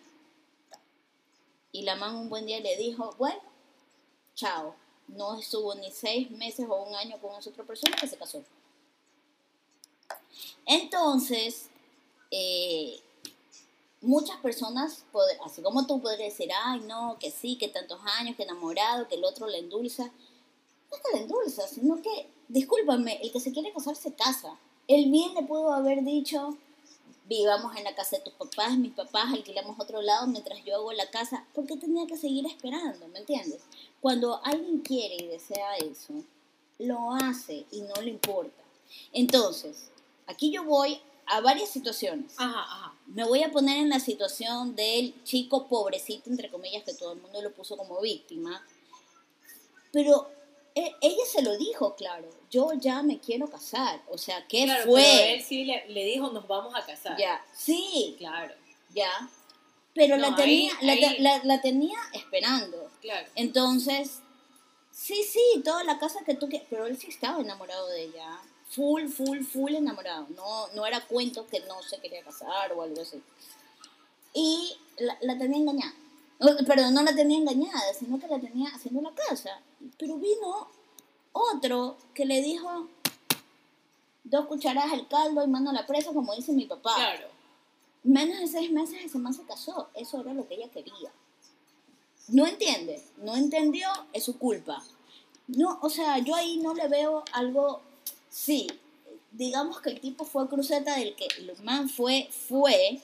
Y 1.74 1.82
la 1.82 1.98
man 1.98 2.16
un 2.16 2.30
buen 2.30 2.46
día 2.46 2.62
le 2.62 2.78
dijo, 2.78 3.14
bueno, 3.18 3.42
chao. 4.34 4.76
No 5.10 5.38
estuvo 5.38 5.76
ni 5.76 5.92
seis 5.92 6.32
meses 6.32 6.68
o 6.70 6.84
un 6.84 6.96
año 6.96 7.20
con 7.20 7.38
esa 7.38 7.50
otra 7.50 7.66
persona 7.66 7.98
que 7.98 8.08
se 8.08 8.16
casó. 8.16 8.42
Entonces, 10.66 11.68
eh, 12.32 13.02
muchas 14.00 14.38
personas, 14.38 15.04
así 15.44 15.62
como 15.62 15.86
tú 15.86 16.02
podrías 16.02 16.32
decir, 16.32 16.50
ay, 16.64 16.80
no, 16.88 17.18
que 17.20 17.30
sí, 17.30 17.58
que 17.58 17.68
tantos 17.68 18.00
años, 18.20 18.38
que 18.38 18.44
enamorado, 18.44 19.10
que 19.10 19.16
el 19.16 19.26
otro 19.26 19.48
le 19.48 19.58
endulza. 19.58 20.06
No 20.06 20.96
es 20.96 21.02
que 21.04 21.18
le 21.18 21.24
endulza, 21.24 21.68
sino 21.68 22.02
que, 22.02 22.30
discúlpame, 22.48 23.20
el 23.22 23.34
que 23.34 23.42
se 23.42 23.52
quiere 23.52 23.74
casar 23.74 23.98
se 23.98 24.14
casa. 24.14 24.58
El 24.90 25.12
bien 25.12 25.36
le 25.36 25.44
puedo 25.44 25.72
haber 25.72 26.04
dicho, 26.04 26.58
vivamos 27.26 27.78
en 27.78 27.84
la 27.84 27.94
casa 27.94 28.18
de 28.18 28.24
tus 28.24 28.34
papás, 28.34 28.76
mis 28.76 28.92
papás, 28.92 29.32
alquilamos 29.32 29.80
otro 29.80 30.02
lado 30.02 30.26
mientras 30.26 30.66
yo 30.66 30.78
hago 30.78 30.92
la 30.94 31.08
casa, 31.12 31.46
porque 31.54 31.78
tenía 31.78 32.08
que 32.08 32.18
seguir 32.18 32.48
esperando, 32.48 33.08
¿me 33.10 33.20
entiendes? 33.20 33.62
Cuando 34.02 34.44
alguien 34.44 34.80
quiere 34.80 35.16
y 35.18 35.28
desea 35.28 35.78
eso, 35.78 36.16
lo 36.80 37.14
hace 37.14 37.68
y 37.72 37.82
no 37.82 38.02
le 38.02 38.10
importa. 38.10 38.64
Entonces, 39.14 39.92
aquí 40.26 40.50
yo 40.52 40.64
voy 40.64 41.00
a 41.28 41.40
varias 41.40 41.70
situaciones. 41.70 42.34
Ajá, 42.38 42.60
ajá. 42.60 42.96
Me 43.06 43.26
voy 43.26 43.44
a 43.44 43.52
poner 43.52 43.78
en 43.78 43.90
la 43.90 44.00
situación 44.00 44.76
del 44.76 45.24
chico 45.24 45.68
pobrecito, 45.68 46.32
entre 46.32 46.50
comillas, 46.50 46.84
que 46.84 46.96
todo 46.96 47.14
el 47.14 47.22
mundo 47.22 47.44
lo 47.44 47.54
puso 47.54 47.78
como 47.78 48.02
víctima. 48.02 48.66
Pero 49.92 50.32
e- 50.74 50.96
ella 51.00 51.26
se 51.32 51.44
lo 51.44 51.56
dijo, 51.60 51.94
claro, 51.94 52.39
yo 52.52 52.74
ya 52.74 53.02
me 53.04 53.20
quiero 53.20 53.48
casar. 53.50 54.02
O 54.10 54.18
sea, 54.18 54.46
¿qué 54.48 54.66
Claro, 54.66 54.86
fue? 54.86 55.02
pero 55.04 55.34
él 55.36 55.44
sí 55.44 55.66
le, 55.66 55.88
le 55.90 56.06
dijo, 56.06 56.30
nos 56.32 56.48
vamos 56.48 56.74
a 56.76 56.86
casar. 56.86 57.18
Ya, 57.18 57.42
sí, 57.56 58.16
Claro, 58.18 58.54
ya. 58.94 59.12
Pero 59.94 60.18
la, 60.18 60.36
tenía, 60.36 60.72
ahí- 60.80 60.86
la, 60.86 60.94
ahí- 60.94 61.20
la- 61.20 61.44
la 61.44 61.62
tenía 61.62 61.98
esperando. 62.14 62.90
claro. 63.02 63.28
Entonces, 63.36 64.20
sí, 64.92 65.24
sí, 65.24 65.62
toda 65.66 65.84
la 65.84 66.00
casa 66.00 66.20
que 66.26 66.36
tú 66.36 66.48
quieras. 66.48 66.68
Pero 66.70 66.86
él 66.86 66.98
sí 66.98 67.08
estaba 67.08 67.42
enamorado 67.42 67.88
de 67.90 68.04
ella. 68.04 68.40
Full, 68.70 69.08
full, 69.10 69.42
full 69.44 69.74
enamorado. 69.76 70.28
No, 70.36 70.68
no 70.70 70.86
era 70.86 71.02
cuento 71.02 71.48
que 71.48 71.60
no 71.62 71.82
se 71.84 71.98
quería 72.00 72.24
casar 72.24 72.72
o 72.74 72.84
algo 72.84 73.02
así. 73.02 73.22
Y 74.34 74.78
la, 75.00 75.18
la 75.22 75.38
tenía 75.38 75.58
engañada. 75.58 75.94
Perdón, 76.66 76.94
no 76.94 77.02
la 77.04 77.14
tenía 77.16 77.38
engañada, 77.40 77.82
sino 77.98 78.20
que 78.20 78.28
la 78.28 78.40
tenía 78.40 78.70
haciendo 78.70 79.02
la 79.02 79.12
casa. 79.12 79.60
Pero 79.98 80.16
vino 80.18 80.70
otro 81.32 81.98
que 82.14 82.26
le 82.26 82.42
dijo 82.42 82.88
dos 84.24 84.46
cucharadas 84.46 84.94
al 84.94 85.08
caldo 85.08 85.44
y 85.44 85.48
mano 85.48 85.70
a 85.70 85.74
la 85.74 85.86
presa, 85.86 86.14
como 86.14 86.36
dice 86.36 86.54
mi 86.54 86.66
papá. 86.66 86.96
Claro. 86.96 87.28
Menos 88.04 88.40
de 88.40 88.48
seis 88.48 88.72
meses 88.72 89.04
ese 89.04 89.18
man 89.18 89.34
se 89.34 89.44
casó. 89.44 89.90
Eso 89.94 90.22
era 90.22 90.34
lo 90.34 90.48
que 90.48 90.56
ella 90.56 90.70
quería. 90.70 91.12
No 92.28 92.46
entiende, 92.46 93.04
no 93.18 93.36
entendió, 93.36 93.88
es 94.14 94.24
su 94.24 94.38
culpa. 94.38 94.84
No, 95.48 95.80
o 95.82 95.90
sea, 95.90 96.20
yo 96.20 96.36
ahí 96.36 96.58
no 96.58 96.74
le 96.76 96.88
veo 96.88 97.24
algo. 97.34 97.82
Sí, 98.30 98.68
digamos 99.32 99.82
que 99.82 99.90
el 99.90 100.00
tipo 100.00 100.26
fue 100.26 100.48
cruceta 100.48 100.96
del 100.96 101.16
que 101.16 101.28
el 101.38 101.52
man 101.64 101.90
fue, 101.90 102.30
fue, 102.48 103.02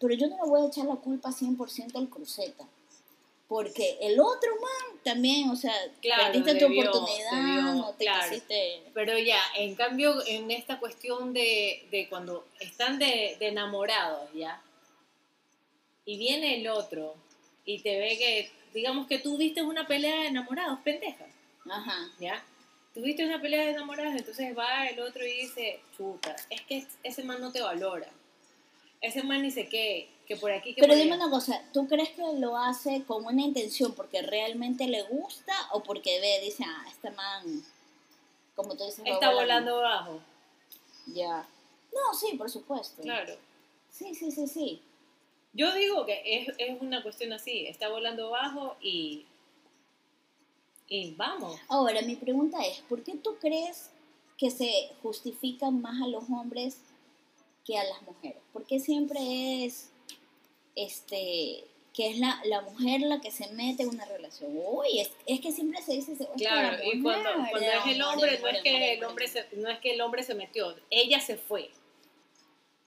pero 0.00 0.14
yo 0.14 0.26
no 0.28 0.36
le 0.36 0.50
voy 0.50 0.62
a 0.62 0.66
echar 0.66 0.86
la 0.86 0.96
culpa 0.96 1.30
100% 1.30 1.96
al 1.96 2.08
cruceta. 2.08 2.66
Porque 3.54 3.98
el 4.00 4.18
otro 4.18 4.50
man 4.60 4.98
también, 5.04 5.48
o 5.48 5.54
sea, 5.54 5.72
Claro, 6.02 6.24
perdiste 6.32 6.54
tu 6.56 6.64
debió- 6.66 6.88
oportunidad, 6.90 7.30
debió, 7.30 7.62
no 7.74 7.94
te 7.94 8.04
claro. 8.04 8.28
quisiste. 8.28 8.82
Pero 8.92 9.16
ya, 9.16 9.40
en 9.54 9.76
cambio, 9.76 10.16
en 10.26 10.50
esta 10.50 10.80
cuestión 10.80 11.32
de, 11.32 11.86
de 11.92 12.08
cuando 12.08 12.48
están 12.58 12.98
de, 12.98 13.36
de 13.38 13.46
enamorados, 13.46 14.28
¿ya? 14.34 14.60
Y 16.04 16.18
viene 16.18 16.56
el 16.60 16.66
otro 16.66 17.14
y 17.64 17.78
te 17.80 17.96
ve 17.96 18.18
que, 18.18 18.50
digamos 18.74 19.06
que 19.06 19.20
tú 19.20 19.38
viste 19.38 19.62
una 19.62 19.86
pelea 19.86 20.22
de 20.22 20.26
enamorados, 20.26 20.80
pendeja, 20.80 21.24
Ajá. 21.70 21.96
¿ya? 22.18 22.44
Tuviste 22.92 23.24
una 23.24 23.40
pelea 23.40 23.66
de 23.66 23.70
enamorados, 23.70 24.14
entonces 24.16 24.58
va 24.58 24.88
el 24.88 24.98
otro 24.98 25.24
y 25.24 25.32
dice, 25.42 25.78
chuta, 25.96 26.34
es 26.50 26.60
que 26.62 26.84
ese 27.04 27.22
man 27.22 27.40
no 27.40 27.52
te 27.52 27.60
valora. 27.60 28.08
Ese 29.00 29.22
man 29.22 29.42
ni 29.42 29.52
sé 29.52 29.68
qué, 29.68 30.08
que 30.26 30.36
por 30.36 30.50
aquí, 30.50 30.74
que 30.74 30.80
Pero 30.80 30.92
por 30.92 31.02
dime 31.02 31.14
allá. 31.14 31.24
una 31.26 31.30
cosa, 31.30 31.62
¿tú 31.72 31.86
crees 31.86 32.10
que 32.10 32.22
lo 32.38 32.56
hace 32.56 33.04
con 33.04 33.24
una 33.26 33.42
intención 33.42 33.92
porque 33.94 34.22
realmente 34.22 34.86
le 34.88 35.02
gusta 35.02 35.52
o 35.72 35.82
porque 35.82 36.20
ve, 36.20 36.40
dice, 36.44 36.64
ah, 36.66 36.84
este 36.90 37.10
man, 37.10 37.62
como 38.56 38.76
tú 38.76 38.84
dices, 38.84 39.02
Está 39.04 39.32
volando 39.32 39.78
bajo, 39.78 40.20
Ya. 41.06 41.46
No, 41.92 42.14
sí, 42.18 42.36
por 42.36 42.50
supuesto. 42.50 43.02
claro. 43.02 43.34
Sí, 43.90 44.14
sí, 44.14 44.30
sí, 44.32 44.48
sí. 44.48 44.82
Yo 45.52 45.72
digo 45.72 46.04
que 46.04 46.20
es, 46.24 46.48
es 46.58 46.80
una 46.80 47.02
cuestión 47.02 47.32
así, 47.32 47.66
está 47.66 47.88
volando 47.88 48.30
bajo 48.30 48.76
y, 48.82 49.24
y 50.88 51.12
vamos. 51.14 51.56
Ahora, 51.68 52.02
mi 52.02 52.16
pregunta 52.16 52.58
es, 52.66 52.80
¿por 52.88 53.04
qué 53.04 53.14
tú 53.14 53.36
crees 53.40 53.90
que 54.36 54.50
se 54.50 54.90
justifican 55.02 55.80
más 55.80 56.02
a 56.02 56.08
los 56.08 56.24
hombres 56.24 56.78
que 57.64 57.78
a 57.78 57.84
las 57.84 58.02
mujeres? 58.02 58.42
¿Por 58.52 58.64
qué 58.66 58.80
siempre 58.80 59.64
es, 59.64 59.90
este, 60.76 61.64
que 61.92 62.10
es 62.10 62.18
la, 62.18 62.40
la 62.44 62.60
mujer 62.62 63.00
la 63.02 63.20
que 63.20 63.30
se 63.30 63.48
mete 63.52 63.84
en 63.84 63.90
una 63.90 64.04
relación? 64.04 64.50
Uy, 64.54 65.00
es, 65.00 65.10
es 65.26 65.40
que 65.40 65.52
siempre 65.52 65.80
se 65.82 65.92
dice... 65.92 66.12
"Es 66.12 66.18
que 66.18 66.26
Claro, 66.44 66.76
la 66.78 66.84
y 66.84 67.00
cuando, 67.02 67.30
cuando 67.50 67.58
es 67.60 67.86
el 67.86 68.02
hombre, 68.02 68.38
no 68.40 68.48
es 68.48 68.62
que 68.62 68.92
el 68.94 69.04
hombre 69.04 69.26
amor". 69.28 69.46
se, 69.50 69.56
no 69.56 69.70
es 69.70 69.78
que 69.80 69.92
el 69.92 70.00
hombre 70.00 70.22
se 70.22 70.34
metió, 70.34 70.74
ella 70.90 71.20
se 71.20 71.36
fue. 71.36 71.70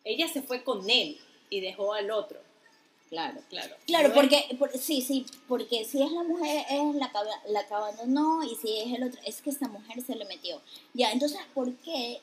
Ella 0.03 0.27
se 0.27 0.41
fue 0.41 0.63
con 0.63 0.89
él 0.89 1.19
y 1.49 1.59
dejó 1.59 1.93
al 1.93 2.11
otro. 2.11 2.39
Claro. 3.09 3.39
Claro. 3.49 3.73
Claro, 3.85 4.13
porque, 4.13 4.43
por- 4.59 4.77
sí, 4.77 5.01
sí, 5.01 5.25
porque 5.47 5.85
si 5.85 6.01
es 6.01 6.11
la 6.11 6.23
mujer, 6.23 6.65
es 6.69 6.95
la 6.95 7.09
que, 7.09 7.51
la 7.51 7.65
que 7.65 7.73
abandonó, 7.73 8.43
y 8.43 8.53
si 8.55 8.79
es 8.79 8.93
el 8.93 9.03
otro, 9.03 9.19
es 9.25 9.41
que 9.41 9.49
esta 9.49 9.67
mujer 9.69 10.01
se 10.01 10.15
le 10.15 10.25
metió. 10.25 10.61
Ya, 10.93 11.11
entonces, 11.13 11.39
¿por 11.53 11.73
qué 11.77 12.19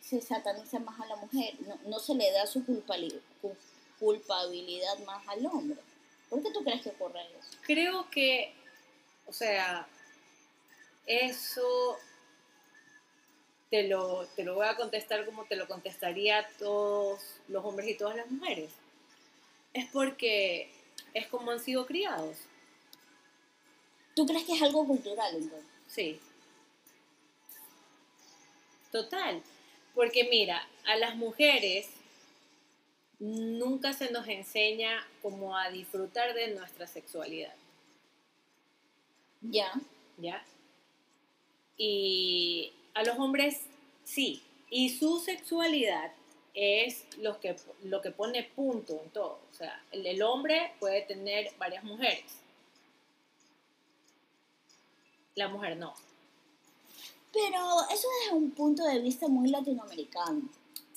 se 0.00 0.22
sataniza 0.22 0.78
más 0.78 0.98
a 1.00 1.06
la 1.06 1.16
mujer? 1.16 1.54
No, 1.66 1.76
no 1.86 1.98
se 1.98 2.14
le 2.14 2.30
da 2.32 2.46
su 2.46 2.64
culpali- 2.64 3.20
cu- 3.42 3.54
culpabilidad 4.02 4.98
más 5.06 5.26
al 5.28 5.46
hombre. 5.46 5.78
¿Por 6.28 6.42
qué 6.42 6.50
tú 6.50 6.64
crees 6.64 6.82
que 6.82 6.88
ocurre 6.88 7.20
eso? 7.20 7.56
creo 7.62 8.10
que, 8.10 8.52
o 9.26 9.32
sea, 9.32 9.86
eso 11.06 11.96
te 13.70 13.86
lo, 13.86 14.26
te 14.34 14.42
lo 14.42 14.56
voy 14.56 14.66
a 14.66 14.74
contestar 14.74 15.24
como 15.24 15.44
te 15.44 15.54
lo 15.54 15.68
contestaría 15.68 16.40
a 16.40 16.48
todos 16.58 17.22
los 17.46 17.64
hombres 17.64 17.90
y 17.90 17.94
todas 17.94 18.16
las 18.16 18.28
mujeres. 18.28 18.72
Es 19.72 19.88
porque 19.92 20.72
es 21.14 21.28
como 21.28 21.52
han 21.52 21.60
sido 21.60 21.86
criados. 21.86 22.38
¿Tú 24.16 24.26
crees 24.26 24.44
que 24.44 24.54
es 24.54 24.62
algo 24.62 24.84
cultural 24.84 25.36
entonces? 25.36 25.70
Sí. 25.86 26.20
Total. 28.90 29.40
Porque 29.94 30.24
mira, 30.24 30.66
a 30.86 30.96
las 30.96 31.14
mujeres 31.14 31.88
nunca 33.22 33.92
se 33.92 34.10
nos 34.10 34.26
enseña 34.26 35.06
como 35.22 35.56
a 35.56 35.70
disfrutar 35.70 36.34
de 36.34 36.54
nuestra 36.54 36.88
sexualidad. 36.88 37.54
Ya. 39.40 39.72
¿ya? 40.18 40.44
Y 41.76 42.72
a 42.94 43.04
los 43.04 43.16
hombres 43.18 43.60
sí, 44.04 44.42
y 44.70 44.88
su 44.88 45.20
sexualidad 45.20 46.12
es 46.54 47.06
lo 47.18 47.38
que, 47.38 47.54
lo 47.84 48.02
que 48.02 48.10
pone 48.10 48.42
punto 48.42 49.00
en 49.02 49.10
todo. 49.10 49.38
O 49.52 49.54
sea, 49.54 49.82
el, 49.92 50.04
el 50.04 50.20
hombre 50.22 50.72
puede 50.80 51.02
tener 51.02 51.52
varias 51.58 51.84
mujeres, 51.84 52.24
la 55.36 55.48
mujer 55.48 55.76
no. 55.76 55.94
Pero 57.32 57.58
eso 57.90 58.08
desde 58.24 58.36
un 58.36 58.50
punto 58.50 58.84
de 58.84 58.98
vista 58.98 59.28
muy 59.28 59.48
latinoamericano. 59.48 60.42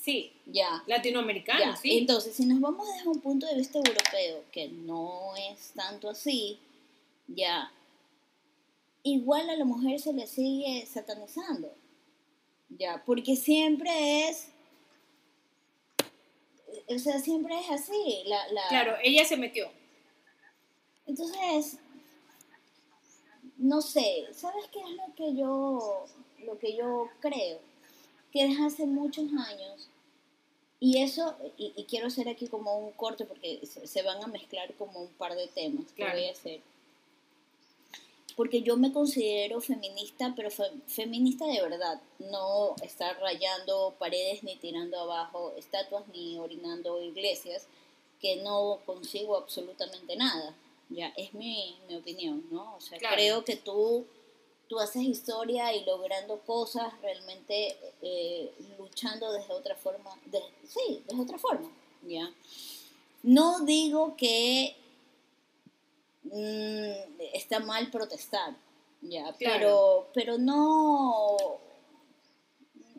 Sí, 0.06 0.32
Ya. 0.46 0.84
latinoamericano, 0.86 1.60
Ya, 1.60 1.76
sí. 1.76 1.98
Entonces, 1.98 2.36
si 2.36 2.46
nos 2.46 2.62
vamos 2.62 2.88
desde 2.96 3.10
un 3.10 3.20
punto 3.22 3.48
de 3.48 3.56
vista 3.56 3.80
europeo, 3.80 4.44
que 4.52 4.68
no 4.68 5.36
es 5.36 5.72
tanto 5.76 6.08
así, 6.12 6.60
ya, 7.28 7.72
igual 9.02 9.50
a 9.50 9.56
la 9.56 9.66
mujer 9.66 10.00
se 10.00 10.14
le 10.14 10.28
sigue 10.28 10.86
satanizando, 10.86 11.74
ya, 12.70 13.02
porque 13.04 13.36
siempre 13.36 14.30
es, 14.30 14.50
o 16.88 17.00
sea, 17.00 17.20
siempre 17.20 17.60
es 17.60 17.72
así, 17.72 18.24
la, 18.28 18.48
la, 18.52 18.68
Claro, 18.70 18.98
ella 19.04 19.26
se 19.26 19.38
metió. 19.38 19.72
entonces, 21.08 21.80
no 23.58 23.82
sé, 23.82 24.28
¿sabes 24.34 24.66
qué 24.72 24.82
es 24.82 24.90
lo 24.92 25.16
que 25.16 25.36
yo, 25.36 26.06
lo 26.46 26.60
que 26.60 26.76
yo 26.78 27.10
creo? 27.22 27.60
Que 28.32 28.48
desde 28.48 28.66
hace 28.66 28.86
muchos 28.86 29.26
años, 29.34 29.90
y 30.80 31.02
eso, 31.02 31.36
y, 31.58 31.74
y 31.76 31.84
quiero 31.86 32.08
hacer 32.08 32.28
aquí 32.30 32.48
como 32.48 32.78
un 32.78 32.92
corte 32.94 33.26
porque 33.26 33.60
se, 33.66 33.88
se 33.88 34.02
van 34.02 34.24
a 34.24 34.28
mezclar 34.28 34.74
como 34.76 35.02
un 35.02 35.10
par 35.10 35.36
de 35.36 35.48
temas 35.48 35.88
que 35.88 36.04
Claro. 36.04 36.18
voy 36.18 36.28
a 36.28 36.32
hacer. 36.32 36.62
Porque 38.36 38.62
yo 38.62 38.76
me 38.76 38.92
considero 38.92 39.62
feminista, 39.62 40.34
pero 40.36 40.52
fe- 40.52 40.72
feminista 40.88 41.46
de 41.46 41.62
verdad. 41.62 42.02
No 42.20 42.76
estar 42.84 43.18
rayando 43.22 43.96
paredes 43.98 44.44
ni 44.44 44.58
tirando 44.58 45.00
abajo 45.00 45.54
estatuas 45.58 46.06
ni 46.10 46.38
orinando 46.38 47.02
iglesias, 47.02 47.68
que 48.20 48.36
no 48.38 48.80
consigo 48.86 49.38
absolutamente 49.38 50.18
nada. 50.18 50.54
Ya, 50.90 51.14
es 51.16 51.34
mi, 51.34 51.78
mi 51.88 51.96
opinión, 51.96 52.46
¿no? 52.52 52.76
O 52.76 52.82
sea, 52.82 52.98
Claro. 53.00 53.16
creo 53.16 53.46
que 53.46 53.56
tú 53.56 54.06
tú 54.68 54.80
haces 54.80 55.04
historia 55.04 55.74
y 55.74 55.86
logrando 55.86 56.40
cosas, 56.42 56.94
realmente 57.02 57.78
eh, 58.02 58.52
luchando 58.78 59.32
desde 59.32 59.54
otra 59.54 59.76
forma, 59.76 60.12
de, 60.26 60.42
sí, 60.68 61.04
desde 61.08 61.22
otra 61.22 61.38
forma, 61.38 61.70
¿ya? 62.04 62.32
No 63.24 63.62
digo 63.62 64.16
que 64.16 64.76
mm, 66.24 67.22
está 67.34 67.60
mal 67.60 67.90
protestar, 67.92 68.56
¿ya? 69.02 69.34
Claro. 69.34 69.38
Pero, 69.38 70.08
pero 70.14 70.38
no, 70.38 71.38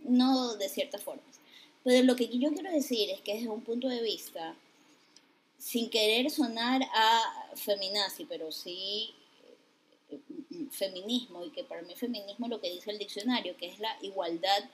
no 0.05 0.55
de 0.57 0.69
ciertas 0.69 1.03
formas. 1.03 1.41
Pero 1.85 2.05
lo 2.05 2.17
que 2.17 2.27
yo 2.29 2.53
quiero 2.53 2.71
decir 2.71 3.11
es 3.11 3.21
que 3.21 3.35
desde 3.35 3.49
un 3.49 3.63
punto 3.63 3.89
de 3.89 4.03
vista, 4.03 4.57
sin 5.59 5.89
querer 5.89 6.31
sonar 6.31 6.83
a 6.95 7.51
feminazi, 7.55 8.25
pero 8.25 8.51
sí 8.51 9.15
feminismo, 10.71 11.45
y 11.45 11.51
que 11.51 11.65
para 11.65 11.83
mí 11.83 11.95
feminismo 11.95 12.47
es 12.47 12.51
lo 12.51 12.61
que 12.61 12.71
dice 12.71 12.91
el 12.91 12.99
diccionario, 12.99 13.57
que 13.57 13.67
es 13.67 13.79
la 13.79 13.97
igualdad 14.03 14.65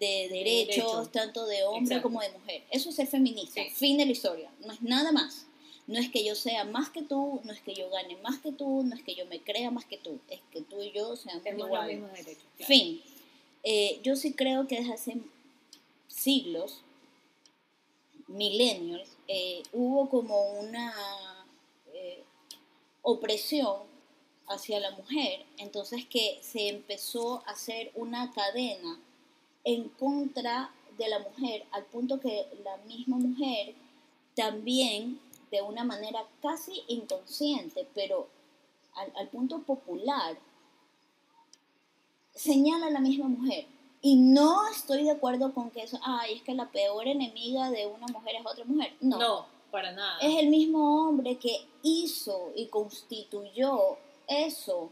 de 0.00 0.28
derechos, 0.30 0.76
Derecho. 0.76 1.10
tanto 1.12 1.46
de 1.46 1.62
hombre 1.64 1.94
Exacto. 1.96 2.02
como 2.02 2.20
de 2.20 2.30
mujer. 2.30 2.62
Eso 2.70 2.90
es 2.90 2.96
ser 2.96 3.06
feminista, 3.06 3.62
Sí. 3.62 3.70
fin 3.70 3.96
de 3.98 4.06
la 4.06 4.12
historia, 4.12 4.50
no 4.66 4.72
es 4.72 4.82
nada 4.82 5.12
más. 5.12 5.46
No 5.86 5.98
es 5.98 6.10
que 6.10 6.24
yo 6.24 6.34
sea 6.36 6.64
más 6.64 6.90
que 6.90 7.02
tú, 7.02 7.40
no 7.44 7.52
es 7.52 7.60
que 7.60 7.74
yo 7.74 7.90
gane 7.90 8.16
más 8.18 8.38
que 8.38 8.52
tú, 8.52 8.82
no 8.84 8.94
es 8.94 9.02
que 9.02 9.14
yo 9.16 9.26
me 9.26 9.40
crea 9.40 9.70
más 9.70 9.84
que 9.84 9.98
tú, 9.98 10.18
es 10.30 10.40
que 10.52 10.60
tú 10.62 10.80
y 10.82 10.92
yo 10.92 11.16
seamos 11.16 11.42
Tenemos 11.42 11.68
los 11.68 11.76
iguales. 11.76 11.98
mismos 12.00 12.12
derechos. 12.18 12.44
claro. 12.56 12.66
Fin. 12.68 13.02
Eh, 13.64 14.00
yo 14.02 14.16
sí 14.16 14.32
creo 14.32 14.66
que 14.66 14.76
desde 14.80 14.92
hace 14.94 15.16
siglos, 16.08 16.82
milenios, 18.28 19.08
eh, 19.28 19.62
hubo 19.72 20.08
como 20.08 20.52
una 20.60 20.94
eh, 21.94 22.22
opresión 23.02 23.78
hacia 24.52 24.80
la 24.80 24.90
mujer, 24.92 25.44
entonces 25.58 26.06
que 26.06 26.38
se 26.42 26.68
empezó 26.68 27.42
a 27.46 27.52
hacer 27.52 27.90
una 27.94 28.30
cadena 28.32 28.98
en 29.64 29.88
contra 29.88 30.70
de 30.98 31.08
la 31.08 31.18
mujer, 31.18 31.64
al 31.72 31.84
punto 31.86 32.20
que 32.20 32.46
la 32.64 32.76
misma 32.78 33.16
mujer 33.16 33.74
también, 34.34 35.20
de 35.50 35.62
una 35.62 35.84
manera 35.84 36.24
casi 36.40 36.82
inconsciente, 36.88 37.86
pero 37.94 38.28
al, 38.94 39.12
al 39.16 39.28
punto 39.28 39.58
popular, 39.60 40.38
señala 42.34 42.86
a 42.86 42.90
la 42.90 43.00
misma 43.00 43.28
mujer. 43.28 43.66
Y 44.00 44.16
no 44.16 44.68
estoy 44.68 45.04
de 45.04 45.12
acuerdo 45.12 45.54
con 45.54 45.70
que 45.70 45.82
eso, 45.82 45.98
ay, 46.02 46.34
es 46.34 46.42
que 46.42 46.54
la 46.54 46.70
peor 46.70 47.06
enemiga 47.06 47.70
de 47.70 47.86
una 47.86 48.06
mujer 48.08 48.36
es 48.40 48.46
otra 48.46 48.64
mujer. 48.64 48.94
No. 49.00 49.18
No, 49.18 49.46
para 49.70 49.92
nada. 49.92 50.18
Es 50.20 50.38
el 50.38 50.48
mismo 50.48 51.06
hombre 51.06 51.36
que 51.36 51.66
hizo 51.82 52.50
y 52.56 52.66
constituyó 52.66 53.98
eso 54.46 54.90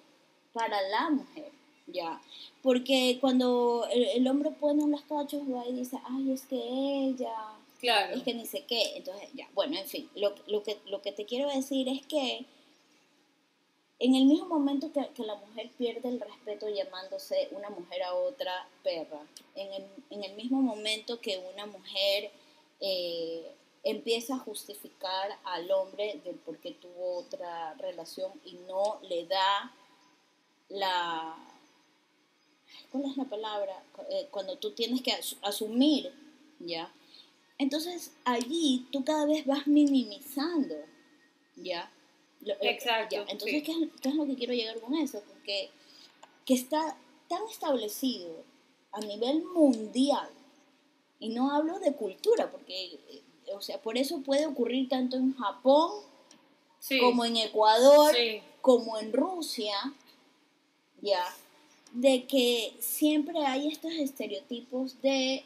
para 0.53 0.81
la 0.89 1.11
mujer, 1.11 1.51
¿ya? 1.87 2.21
Porque 2.63 3.19
cuando 3.21 3.87
el, 3.91 4.05
el 4.05 4.29
hombre 4.29 4.51
pone 4.51 4.87
los 4.87 5.03
cachos, 5.03 5.43
va 5.43 5.67
y 5.67 5.73
dice, 5.75 5.99
ay, 6.09 6.33
es 6.33 6.43
que 6.43 6.57
ella, 6.57 7.35
Claro. 7.81 8.15
es 8.15 8.23
que 8.23 8.35
ni 8.35 8.47
sé 8.47 8.65
qué. 8.67 8.97
Entonces, 8.97 9.29
ya, 9.35 9.49
bueno, 9.55 9.77
en 9.79 9.87
fin, 9.87 10.09
lo, 10.15 10.35
lo, 10.49 10.63
que, 10.63 10.79
lo 10.87 11.01
que 11.03 11.13
te 11.13 11.25
quiero 11.25 11.49
decir 11.49 11.89
es 11.89 12.05
que 12.07 12.45
en 13.99 14.15
el 14.15 14.25
mismo 14.25 14.47
momento 14.47 14.93
que, 14.93 15.09
que 15.15 15.25
la 15.25 15.35
mujer 15.37 15.71
pierde 15.77 16.09
el 16.09 16.21
respeto 16.21 16.69
llamándose 16.69 17.49
una 17.53 17.69
mujer 17.71 18.03
a 18.03 18.15
otra 18.15 18.67
perra, 18.83 19.21
en 19.55 19.73
el, 19.75 19.85
en 20.11 20.25
el 20.25 20.35
mismo 20.37 20.61
momento 20.63 21.21
que 21.21 21.39
una 21.55 21.67
mujer 21.67 22.31
eh, 22.81 23.51
empieza 23.83 24.35
a 24.35 24.39
justificar 24.39 25.39
al 25.45 25.71
hombre 25.71 26.21
del 26.25 26.37
por 26.37 26.59
qué 26.59 26.73
tuvo 26.73 27.19
otra 27.19 27.75
relación 27.75 28.33
y 28.45 28.55
no 28.69 29.01
le 29.03 29.27
da 29.27 29.73
la... 30.69 31.37
¿Cuál 32.93 33.05
es 33.11 33.17
la 33.17 33.25
palabra? 33.25 33.83
Eh, 34.11 34.29
cuando 34.31 34.57
tú 34.59 34.73
tienes 34.73 35.03
que 35.03 35.13
as- 35.13 35.37
asumir, 35.43 36.13
¿ya? 36.59 36.93
Entonces 37.59 38.13
allí 38.25 38.87
tú 38.93 39.05
cada 39.05 39.27
vez 39.27 39.45
vas 39.47 39.67
minimizando, 39.67 40.75
¿ya? 41.57 41.91
Lo- 42.43 42.55
eh, 42.55 42.71
Exacto, 42.71 43.17
ya. 43.17 43.23
Entonces, 43.23 43.51
sí. 43.51 43.63
¿qué, 43.63 43.73
es, 43.73 44.01
qué 44.01 44.09
es 44.09 44.15
lo 44.15 44.27
que 44.27 44.37
quiero 44.37 44.53
llegar 44.55 44.81
con 44.81 44.95
eso? 44.95 45.23
Porque 45.29 45.71
que 46.47 46.55
está 46.55 46.97
tan 47.29 47.43
establecido 47.49 48.45
a 48.93 49.01
nivel 49.01 49.43
mundial, 49.45 50.29
y 51.21 51.29
no 51.29 51.51
hablo 51.55 51.79
de 51.81 51.93
cultura, 51.95 52.51
porque, 52.51 52.95
eh, 52.95 53.23
o 53.55 53.61
sea, 53.61 53.81
por 53.81 53.97
eso 53.99 54.21
puede 54.21 54.47
ocurrir 54.47 54.89
tanto 54.89 55.17
en 55.17 55.35
Japón 55.37 55.91
Sí. 56.79 56.99
como 56.99 57.25
en 57.25 57.37
Ecuador, 57.37 58.15
Sí. 58.15 58.41
como 58.63 58.99
en 58.99 59.13
Rusia, 59.13 59.75
ya, 61.03 61.25
de 61.93 62.25
que 62.27 62.73
siempre 62.81 63.45
hay 63.45 63.69
estos 63.69 63.93
estereotipos 63.93 65.01
de, 65.03 65.45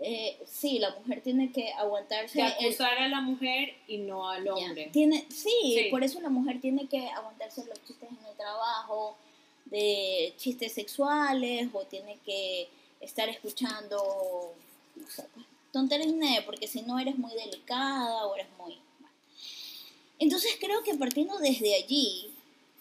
eh, 0.00 0.38
sí, 0.46 0.78
la 0.78 0.94
mujer 0.94 1.20
tiene 1.22 1.50
que 1.50 1.72
aguantarse 1.72 2.40
De 2.40 2.46
el- 2.46 2.66
acusar 2.66 2.98
a 2.98 3.08
la 3.08 3.20
mujer 3.20 3.74
y 3.88 3.98
no 3.98 4.28
al 4.28 4.44
ya, 4.44 4.54
hombre. 4.54 4.90
Tiene, 4.92 5.26
sí, 5.30 5.50
Sí. 5.74 5.88
por 5.90 6.04
eso 6.04 6.20
la 6.20 6.28
mujer 6.28 6.60
tiene 6.60 6.86
que 6.86 7.08
aguantarse 7.08 7.64
los 7.66 7.82
chistes 7.84 8.08
en 8.08 8.26
el 8.26 8.36
trabajo, 8.36 9.16
de 9.64 10.32
chistes 10.38 10.72
sexuales, 10.72 11.68
o 11.72 11.84
tiene 11.84 12.18
que 12.24 12.68
estar 13.00 13.28
escuchando 13.28 14.54
no 14.96 15.06
sé, 15.08 15.24
tonterías, 15.72 16.44
porque 16.44 16.66
si 16.66 16.82
no 16.82 16.98
eres 16.98 17.16
muy 17.18 17.32
delicada 17.34 18.26
o 18.26 18.34
eres 18.36 18.48
muy... 18.58 18.78
bueno. 19.00 19.14
Entonces 20.18 20.56
creo 20.60 20.82
que 20.82 20.94
partiendo 20.94 21.38
desde 21.38 21.74
allí 21.74 22.30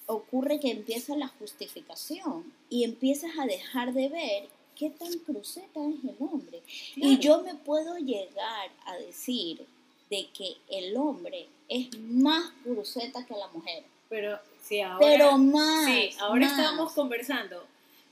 ocurre 0.05 0.59
que 0.59 0.71
empieza 0.71 1.15
la 1.15 1.27
justificación 1.27 2.51
y 2.69 2.83
empiezas 2.83 3.31
a 3.39 3.45
dejar 3.45 3.93
de 3.93 4.09
ver 4.09 4.47
qué 4.75 4.89
tan 4.89 5.11
cruceta 5.19 5.79
es 5.81 6.03
el 6.03 6.15
hombre. 6.19 6.61
Y 6.95 7.17
Claro. 7.17 7.19
yo 7.21 7.41
me 7.43 7.55
puedo 7.55 7.97
llegar 7.97 8.69
a 8.85 8.95
decir 8.97 9.65
de 10.09 10.27
que 10.29 10.55
el 10.69 10.95
hombre 10.95 11.47
es 11.67 11.89
más 11.99 12.51
cruceta 12.63 13.25
que 13.25 13.33
la 13.35 13.47
mujer. 13.49 13.83
Pero 14.09 14.39
sí, 14.63 14.79
ahora, 14.79 14.99
pero 15.05 15.37
más. 15.37 15.85
sí, 15.85 16.09
ahora 16.19 16.41
más. 16.47 16.51
estábamos 16.57 16.93
conversando 16.93 17.65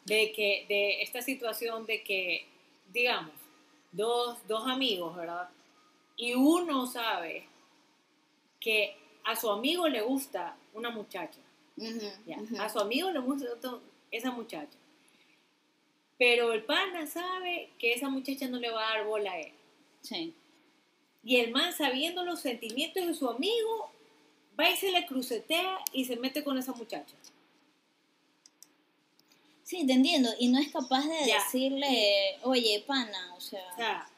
de 0.04 0.32
que 0.34 0.66
de 0.68 1.02
esta 1.02 1.22
situación 1.22 1.86
de 1.86 2.04
que, 2.04 2.46
digamos, 2.92 3.32
dos, 3.96 4.38
dos 4.48 4.68
amigos, 4.68 5.16
¿verdad? 5.16 5.50
Y 6.18 6.34
uno 6.34 6.86
sabe 6.86 7.48
que 8.60 8.98
a 9.24 9.36
su 9.36 9.50
amigo 9.50 9.88
le 9.88 10.02
gusta 10.02 10.56
una 10.74 10.90
muchacha. 10.90 11.40
Ya. 12.26 12.38
A 12.60 12.70
su 12.70 12.80
amigo 12.80 13.12
le 13.12 13.20
gusta 13.20 13.46
esa 14.12 14.32
muchacha. 14.32 14.78
Pero 16.18 16.54
el 16.54 16.64
pana 16.64 17.06
sabe 17.08 17.70
que 17.78 17.94
esa 17.94 18.10
muchacha 18.10 18.48
no 18.48 18.58
le 18.58 18.72
va 18.72 18.88
a 18.88 18.98
dar 18.98 19.06
bola 19.06 19.32
a 19.32 19.40
él. 19.40 19.52
Sí. 20.02 20.34
Y 21.24 21.38
el 21.38 21.52
man, 21.52 21.74
sabiendo 21.74 22.24
los 22.24 22.40
sentimientos 22.40 23.06
de 23.06 23.14
su 23.14 23.30
amigo, 23.30 23.92
va 24.58 24.70
y 24.70 24.78
se 24.78 24.92
le 24.92 25.06
crucetea 25.06 25.80
y 25.92 26.06
se 26.06 26.16
mete 26.16 26.44
con 26.44 26.58
esa 26.58 26.72
muchacha. 26.72 27.16
Sí, 29.66 29.86
te 29.88 29.94
entiendo. 29.94 30.30
Y 30.40 30.48
no 30.50 30.60
es 30.60 30.72
capaz 30.72 31.06
de 31.08 31.28
Ya. 31.28 31.44
decirle, 31.44 32.38
oye, 32.44 32.84
pana, 32.88 33.34
o 33.36 33.42
sea. 33.42 33.68
O 33.74 33.76
sea, 33.76 34.10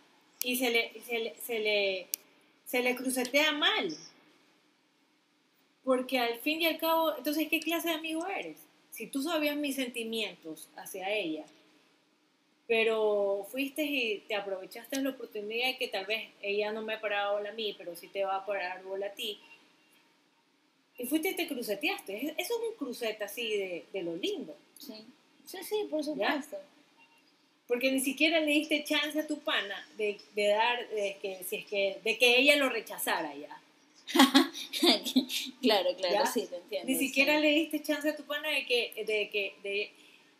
y 0.43 0.55
se 0.57 0.69
le, 0.69 1.01
se 1.01 1.19
le, 1.19 1.35
se 1.41 1.59
le, 1.59 2.07
se 2.65 2.81
le 2.83 2.95
crucetea 2.95 3.53
mal. 3.53 3.95
Porque 5.83 6.19
al 6.19 6.37
fin 6.39 6.61
y 6.61 6.65
al 6.65 6.77
cabo, 6.77 7.15
entonces, 7.17 7.47
¿qué 7.49 7.61
clase 7.61 7.87
de 7.87 7.95
amigo 7.95 8.27
eres? 8.27 8.57
Si 8.91 9.07
tú 9.07 9.23
sabías 9.23 9.55
mis 9.55 9.75
sentimientos 9.77 10.67
hacia 10.75 11.09
ella, 11.13 11.45
pero 12.67 13.47
fuiste 13.49 13.83
y 13.85 14.19
te 14.27 14.35
aprovechaste 14.35 14.97
de 14.97 15.03
la 15.03 15.11
oportunidad 15.11 15.67
de 15.67 15.77
que 15.77 15.87
tal 15.87 16.05
vez 16.05 16.29
ella 16.41 16.73
no 16.73 16.81
me 16.81 16.95
ha 16.95 16.99
parado 17.01 17.37
bola 17.37 17.51
a 17.51 17.53
mí, 17.53 17.73
pero 17.77 17.95
sí 17.95 18.07
te 18.09 18.25
va 18.25 18.35
a 18.35 18.45
parar 18.45 18.83
bola 18.83 19.07
a 19.07 19.13
ti. 19.13 19.39
Y 20.97 21.05
fuiste 21.05 21.29
y 21.29 21.35
te 21.37 21.47
cruceteaste. 21.47 22.33
Eso 22.37 22.53
es 22.55 22.69
un 22.69 22.75
crucete 22.77 23.23
así 23.23 23.47
de, 23.55 23.85
de 23.93 24.03
lo 24.03 24.15
lindo. 24.17 24.57
Sí. 24.77 25.05
Sí, 25.47 25.57
sí, 25.63 25.87
por 25.89 26.03
supuesto. 26.03 26.57
Porque 27.67 27.91
ni 27.91 27.99
siquiera 28.01 28.39
le 28.39 28.51
diste 28.51 28.83
chance 28.83 29.19
a 29.19 29.27
tu 29.27 29.39
pana 29.39 29.87
de, 29.97 30.19
de 30.35 30.47
dar, 30.47 30.87
de 30.89 31.17
que, 31.21 31.43
si 31.43 31.57
es 31.57 31.65
que, 31.65 31.99
de 32.03 32.17
que 32.17 32.37
ella 32.37 32.57
lo 32.57 32.69
rechazara 32.69 33.33
ya. 33.33 33.61
claro, 35.61 35.89
claro, 35.97 36.13
¿Ya? 36.13 36.25
sí, 36.25 36.47
te 36.49 36.57
entiendo. 36.57 36.87
Ni 36.87 36.97
siquiera 36.97 37.35
sí. 37.37 37.41
le 37.41 37.49
diste 37.49 37.81
chance 37.81 38.09
a 38.09 38.15
tu 38.15 38.23
pana 38.23 38.49
de 38.49 38.65
que, 38.65 38.93
de 39.05 39.29
que, 39.29 39.55
de, 39.63 39.91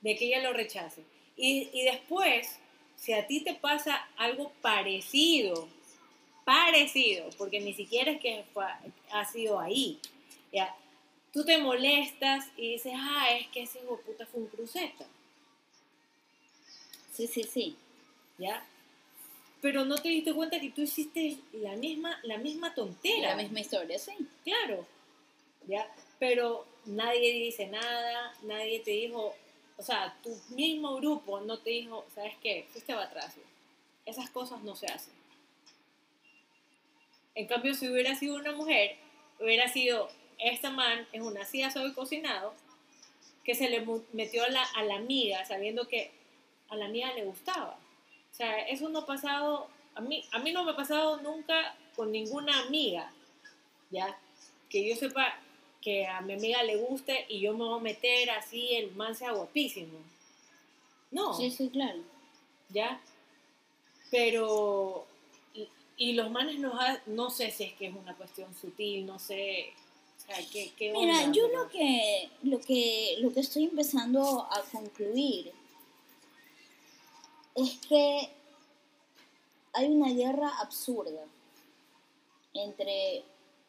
de 0.02 0.15
que 0.15 0.26
ella 0.26 0.41
lo 0.41 0.54
rechace. 0.54 1.02
Y, 1.36 1.70
y 1.74 1.84
después, 1.84 2.60
si 2.98 3.13
a 3.13 3.28
ti 3.28 3.41
te 3.41 3.54
pasa 3.56 4.08
algo 4.17 4.52
parecido, 4.62 5.67
parecido, 6.46 7.30
porque 7.38 7.60
ni 7.60 7.74
siquiera 7.74 8.12
es 8.12 8.22
que 8.22 8.43
ha 9.12 9.26
sido 9.26 9.60
ahí, 9.60 10.00
ya, 10.52 10.74
tú 11.38 11.45
te 11.45 11.60
molestas 11.60 12.47
y 12.58 12.71
dices, 12.71 12.93
ah, 12.95 13.28
es 13.38 13.47
que 13.50 13.62
ese 13.62 13.78
hijo 13.78 14.02
puta 14.02 14.26
fue 14.26 14.41
un 14.41 14.47
cruceta, 14.47 15.06
Sí, 17.13 17.28
sí, 17.28 17.43
sí. 17.43 17.76
¿ya? 18.39 18.65
Pero 19.62 19.86
no 19.86 19.97
te 19.97 20.10
diste 20.10 20.34
cuenta 20.34 20.60
que 20.60 20.71
tú 20.71 20.82
hiciste 20.82 21.38
la 21.54 21.76
misma, 21.76 22.19
la 22.23 22.39
misma 22.39 22.73
tontera. 22.73 23.36
La 23.36 23.36
misma 23.36 23.60
historia, 23.60 24.00
sí. 24.00 24.13
Claro, 24.43 24.88
¿ya? 25.67 25.88
Pero 26.17 26.65
nadie 26.86 27.34
dice 27.34 27.67
nada, 27.67 28.34
nadie 28.41 28.80
te 28.80 28.91
dijo, 28.91 29.36
o 29.78 29.84
sea, 29.84 30.17
tu 30.23 30.36
mismo 30.56 30.95
grupo 30.95 31.41
no 31.41 31.60
te 31.60 31.69
dijo, 31.69 32.04
¿sabes 32.15 32.34
qué? 32.41 32.65
Fuiste 32.71 32.93
atrás. 32.93 33.36
Esas 34.08 34.32
cosas 34.32 34.63
no 34.63 34.76
se 34.76 34.88
hacen. 34.88 35.13
En 37.36 37.45
cambio, 37.45 37.76
si 37.76 37.88
hubiera 37.89 38.15
sido 38.15 38.38
una 38.38 38.54
mujer, 38.54 38.95
hubiera 39.39 39.67
sido, 39.67 40.10
esta 40.39 40.71
man 40.71 41.08
es 41.12 41.21
una 41.21 41.45
silla 41.45 41.71
soy 41.71 41.93
cocinado, 41.93 42.54
que 43.43 43.56
se 43.56 43.69
le 43.69 43.86
metió 44.13 44.43
a 44.43 44.50
la, 44.50 44.63
a 44.63 44.84
la 44.84 44.95
amiga 44.95 45.45
sabiendo 45.45 45.88
que 45.88 46.12
a 46.69 46.76
la 46.76 46.86
amiga 46.86 47.13
le 47.13 47.23
gustaba. 47.23 47.78
O 48.32 48.36
sea, 48.36 48.60
eso 48.67 48.89
no 48.89 49.00
ha 49.00 49.06
pasado, 49.06 49.67
a 49.95 50.02
mí, 50.02 50.23
a 50.32 50.39
mí 50.39 50.52
no 50.52 50.63
me 50.63 50.71
ha 50.71 50.76
pasado 50.76 51.21
nunca 51.21 51.76
con 51.95 52.12
ninguna 52.12 52.60
amiga, 52.62 53.12
¿ya? 53.89 54.17
Que 54.69 54.88
yo 54.88 54.95
sepa 54.95 55.39
que 55.82 56.06
a 56.06 56.21
mi 56.21 56.34
amiga 56.34 56.62
le 56.63 56.76
guste 56.76 57.26
y 57.30 57.39
yo 57.39 57.54
me 57.54 57.63
voy 57.63 57.80
a 57.80 57.84
meter 57.84 58.30
así, 58.32 58.76
el 58.76 58.93
man 58.95 59.15
sea 59.15 59.32
guapísimo. 59.32 60.00
No. 61.12 61.34
Sí, 61.34 61.50
sí, 61.50 61.69
claro. 61.69 62.00
¿Ya? 62.69 63.00
Pero 64.12 65.08
y 65.97 66.13
los 66.13 66.30
manes 66.30 66.60
no, 66.60 66.73
no 67.08 67.30
sé 67.32 67.50
si 67.52 67.63
es 67.63 67.73
que 67.73 67.88
es 67.88 67.95
una 67.95 68.15
cuestión 68.15 68.54
sutil, 68.54 69.06
no 69.06 69.17
sé. 69.17 69.73
O 70.28 70.34
sea, 70.34 70.46
¿qué, 70.52 70.74
qué 70.76 70.92
Mira, 70.92 71.32
yo 71.32 71.48
lo 71.48 71.70
que, 71.70 72.30
lo, 72.44 72.60
que, 72.60 73.16
lo 73.20 73.34
que 73.34 73.40
estoy 73.40 73.66
empezando 73.66 74.48
a 74.52 74.62
concluir 74.72 75.54
es 77.56 77.78
que 77.88 78.30
hay 79.74 79.88
una 79.88 80.12
guerra 80.13 80.50
absurda 80.60 81.24
entre 82.54 83.24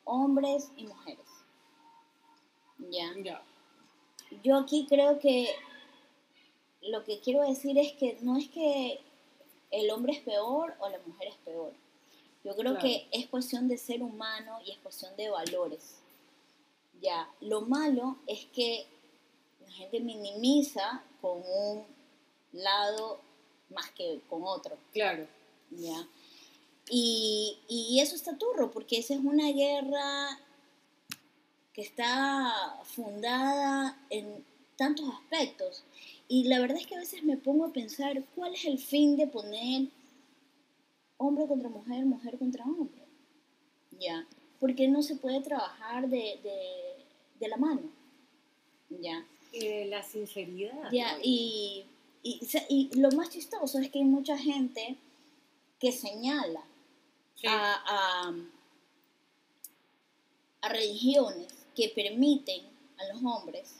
hombres 0.05 0.71
y 0.77 0.87
mujeres. 0.87 1.27
¿Ya? 2.91 3.15
Ya. 3.23 3.43
Yo 4.43 4.57
aquí 4.57 4.87
creo 4.89 5.19
que 5.19 5.49
lo 6.83 7.05
que 7.05 7.21
quiero 7.21 7.43
decir 7.43 7.79
es 7.79 7.93
que 7.93 8.19
no 8.21 8.37
es 8.37 8.49
que 8.49 9.01
el 9.71 9.91
hombre 9.91 10.13
es 10.13 10.21
peor 10.21 10.75
o 10.81 10.89
la 10.89 10.99
mujer 11.07 11.29
es 11.29 11.37
peor 11.45 11.73
yo 12.45 12.57
creo 12.57 12.79
que 12.79 13.07
es 13.11 13.27
cuestión 13.27 13.69
de 13.69 13.77
ser 13.77 14.03
humano 14.03 14.59
y 14.65 14.71
es 14.71 14.79
cuestión 14.79 15.15
de 15.17 15.29
valores. 15.29 15.97
Ya, 17.01 17.31
lo 17.41 17.63
malo 17.63 18.19
es 18.27 18.47
que 18.47 18.87
la 19.61 19.71
gente 19.71 20.01
minimiza 20.01 21.03
con 21.21 21.43
un 21.43 21.85
lado 22.53 23.21
más 23.71 23.91
que 23.91 24.21
con 24.29 24.43
otro. 24.45 24.77
Claro. 24.93 25.27
Ya. 25.71 26.09
Y, 26.91 27.59
y 27.69 28.01
eso 28.01 28.17
está 28.17 28.37
turro, 28.39 28.71
porque 28.71 28.99
esa 28.99 29.15
es 29.15 29.21
una 29.21 29.53
guerra 29.53 30.41
que 31.73 31.83
está 31.83 32.81
fundada 32.85 33.97
en 34.11 34.45
tantos 34.77 35.09
aspectos. 35.09 35.85
Y 36.27 36.45
la 36.45 36.61
verdad 36.61 36.79
es 36.79 36.87
que 36.87 36.97
a 36.97 37.01
veces 37.01 37.23
me 37.23 37.37
pongo 37.37 37.67
a 37.67 37.73
pensar 37.73 38.23
cuál 38.35 38.55
es 38.55 38.65
el 38.65 38.79
fin 38.79 39.17
de 39.17 39.27
poner 39.27 39.89
hombre 41.19 41.47
contra 41.47 41.69
mujer, 41.69 42.05
mujer 42.05 42.39
contra 42.39 42.65
hombre. 42.65 43.05
¿Ya? 44.01 44.27
Porque 44.61 44.89
no 44.89 45.03
se 45.03 45.17
puede 45.17 45.41
trabajar 45.41 46.09
de, 46.09 46.41
la 47.41 47.57
mano. 47.57 47.83
¿Ya? 48.91 49.25
Y 49.53 49.67
de 49.67 49.87
la 49.87 50.03
sinceridad. 50.03 50.91
Ya, 50.91 51.19
y, 51.23 51.85
y, 52.23 52.91
lo 52.99 53.11
más 53.13 53.31
chistoso 53.31 53.79
es 53.79 53.91
que 53.91 53.99
hay 53.99 54.05
mucha 54.05 54.37
gente 54.37 54.97
que 55.79 55.93
señala 55.93 56.65
a, 57.47 58.33
a, 60.63 60.69
religiones 60.69 61.53
que 61.77 61.89
permiten 61.91 62.63
a 62.99 63.13
los 63.13 63.23
hombres 63.23 63.77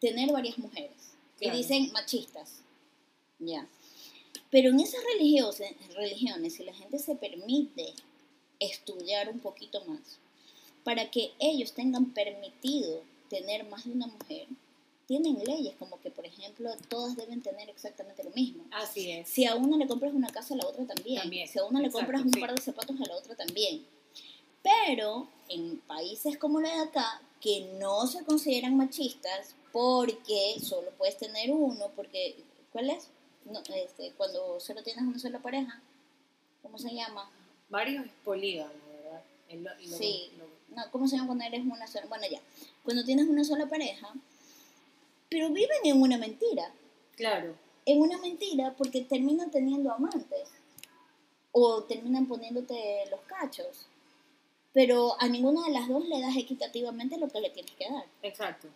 tener 0.00 0.32
varias 0.32 0.58
mujeres. 0.58 1.12
Y 1.38 1.50
dicen 1.50 1.90
machistas. 1.92 2.60
Ya. 3.38 3.66
Pero 4.50 4.70
en 4.70 4.80
esas 4.80 5.00
religiones, 5.14 5.74
religiones, 5.94 6.54
si 6.54 6.64
la 6.64 6.74
gente 6.74 6.98
se 6.98 7.14
permite 7.14 7.94
estudiar 8.60 9.28
un 9.28 9.40
poquito 9.40 9.84
más, 9.86 10.00
para 10.84 11.10
que 11.10 11.32
ellos 11.38 11.72
tengan 11.72 12.06
permitido 12.12 13.02
tener 13.28 13.64
más 13.68 13.84
de 13.84 13.92
una 13.92 14.06
mujer, 14.06 14.46
tienen 15.06 15.42
leyes 15.44 15.74
como 15.76 16.00
que, 16.00 16.10
por 16.10 16.24
ejemplo, 16.24 16.70
todas 16.88 17.16
deben 17.16 17.42
tener 17.42 17.68
exactamente 17.68 18.22
lo 18.22 18.30
mismo. 18.30 18.64
Así 18.70 19.10
es. 19.10 19.28
Si 19.28 19.44
a 19.44 19.56
una 19.56 19.76
le 19.76 19.88
compras 19.88 20.12
una 20.14 20.28
casa, 20.28 20.54
a 20.54 20.56
la 20.56 20.66
otra 20.66 20.86
también. 20.86 21.22
Si 21.48 21.58
a 21.58 21.64
una 21.64 21.80
le 21.80 21.90
compras 21.90 22.22
un 22.22 22.30
par 22.30 22.54
de 22.54 22.60
zapatos, 22.60 22.94
a 23.00 23.08
la 23.08 23.16
otra 23.16 23.34
también. 23.34 23.84
Pero 24.62 25.26
en 25.48 25.78
países 25.80 26.38
como 26.38 26.60
la 26.60 26.72
de 26.72 26.80
acá, 26.82 27.22
que 27.40 27.72
no 27.80 28.06
se 28.06 28.24
consideran 28.24 28.76
machistas 28.76 29.56
porque 29.72 30.56
solo 30.62 30.92
puedes 30.96 31.16
tener 31.16 31.50
uno, 31.50 31.90
porque, 31.96 32.36
¿cuál 32.72 32.90
es? 32.90 33.08
no, 33.44 33.60
este, 33.74 34.12
cuando 34.16 34.60
solo 34.60 34.82
tienes 34.82 35.04
una 35.04 35.18
sola 35.18 35.38
pareja, 35.40 35.80
¿cómo 36.62 36.78
se 36.78 36.94
llama? 36.94 37.30
Varios 37.70 38.06
polígonos, 38.24 38.74
¿verdad? 38.92 39.76
sí, 39.80 40.30
no, 40.68 40.82
¿cómo 40.90 41.08
se 41.08 41.16
llama 41.16 41.28
cuando 41.28 41.44
eres 41.44 41.62
una 41.64 41.86
sola? 41.86 42.06
Bueno, 42.06 42.24
ya, 42.30 42.40
cuando 42.84 43.04
tienes 43.04 43.26
una 43.26 43.44
sola 43.44 43.66
pareja, 43.66 44.12
pero 45.28 45.48
viven 45.50 45.78
en 45.84 46.00
una 46.00 46.18
mentira. 46.18 46.72
Claro. 47.16 47.54
En 47.86 48.00
una 48.00 48.18
mentira 48.18 48.74
porque 48.76 49.02
terminan 49.02 49.50
teniendo 49.50 49.92
amantes 49.92 50.50
o 51.52 51.82
terminan 51.84 52.26
poniéndote 52.26 53.04
los 53.10 53.20
cachos. 53.22 53.86
Pero 54.72 55.20
a 55.20 55.26
ninguna 55.26 55.64
de 55.66 55.72
las 55.72 55.88
dos 55.88 56.06
le 56.06 56.20
das 56.20 56.36
equitativamente 56.36 57.18
lo 57.18 57.28
que 57.28 57.40
le 57.40 57.50
tienes 57.50 57.72
que 57.72 57.90
dar. 57.90 58.04
Exacto 58.22 58.68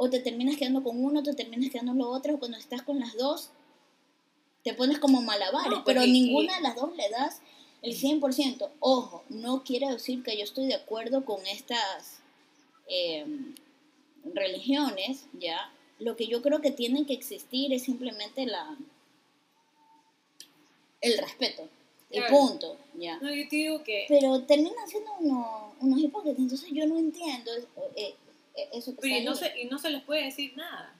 o 0.00 0.08
te 0.08 0.20
terminas 0.20 0.56
quedando 0.56 0.82
con 0.82 1.04
uno, 1.04 1.22
te 1.22 1.34
terminas 1.34 1.70
quedando 1.70 1.90
con 1.90 1.98
lo 1.98 2.08
otro, 2.08 2.34
o 2.34 2.38
cuando 2.38 2.56
estás 2.56 2.82
con 2.82 3.00
las 3.00 3.16
dos, 3.16 3.50
te 4.62 4.72
pones 4.72 4.98
como 5.00 5.20
malabares, 5.20 5.80
pero 5.84 6.00
ninguna 6.02 6.54
de 6.54 6.62
las 6.62 6.76
dos 6.76 6.96
le 6.96 7.10
das 7.10 7.42
el 7.82 7.94
100%. 7.94 8.70
Ojo, 8.80 9.24
no 9.28 9.62
quiere 9.64 9.90
decir 9.90 10.22
que 10.22 10.36
yo 10.36 10.44
estoy 10.44 10.66
de 10.66 10.74
acuerdo 10.74 11.24
con 11.24 11.46
estas 11.46 12.20
em, 12.88 13.54
religiones, 14.34 15.26
¿ya? 15.32 15.72
Lo 15.98 16.16
que 16.16 16.26
yo 16.26 16.42
creo 16.42 16.60
que 16.60 16.70
tiene 16.70 17.06
que 17.06 17.14
existir 17.14 17.72
es 17.72 17.82
simplemente 17.82 18.46
la 18.46 18.76
el 21.00 21.18
respeto. 21.18 21.68
Y 22.10 22.20
punto, 22.22 22.76
¿ya? 22.94 23.18
No, 23.18 23.32
yo 23.32 23.46
te 23.48 23.56
digo 23.56 23.82
que... 23.84 24.06
Pero 24.08 24.42
terminan 24.42 24.88
siendo 24.88 25.12
unos 25.18 26.00
hipócritas, 26.00 26.38
entonces 26.38 26.70
yo 26.72 26.86
no 26.86 26.98
entiendo... 26.98 27.50
Eh, 27.96 28.14
eso 28.72 28.92
y, 29.02 29.20
no 29.22 29.36
se, 29.36 29.60
y 29.60 29.66
no 29.66 29.78
se 29.78 29.90
les 29.90 30.02
puede 30.02 30.24
decir 30.24 30.56
nada. 30.56 30.94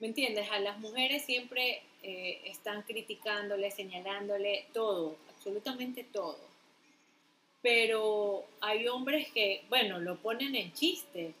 ¿Me 0.00 0.08
entiendes? 0.08 0.50
A 0.50 0.58
las 0.58 0.78
mujeres 0.78 1.24
siempre 1.24 1.82
eh, 2.02 2.40
están 2.44 2.82
criticándole, 2.82 3.70
señalándole 3.70 4.66
todo, 4.72 5.16
absolutamente 5.46 6.04
todo. 6.04 6.38
Pero 7.62 8.44
hay 8.60 8.88
hombres 8.88 9.30
que, 9.32 9.64
bueno, 9.68 9.98
lo 10.00 10.16
ponen 10.16 10.54
en 10.56 10.72
chiste, 10.72 11.34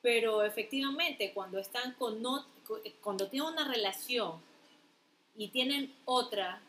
pero 0.00 0.44
efectivamente 0.44 1.32
cuando 1.32 1.58
están 1.58 1.94
con 1.94 2.22
no, 2.22 2.46
cuando 3.00 3.28
tienen 3.28 3.52
una 3.52 3.68
relación 3.68 4.40
y 5.36 5.48
tienen 5.48 5.92
otra, 6.04 6.60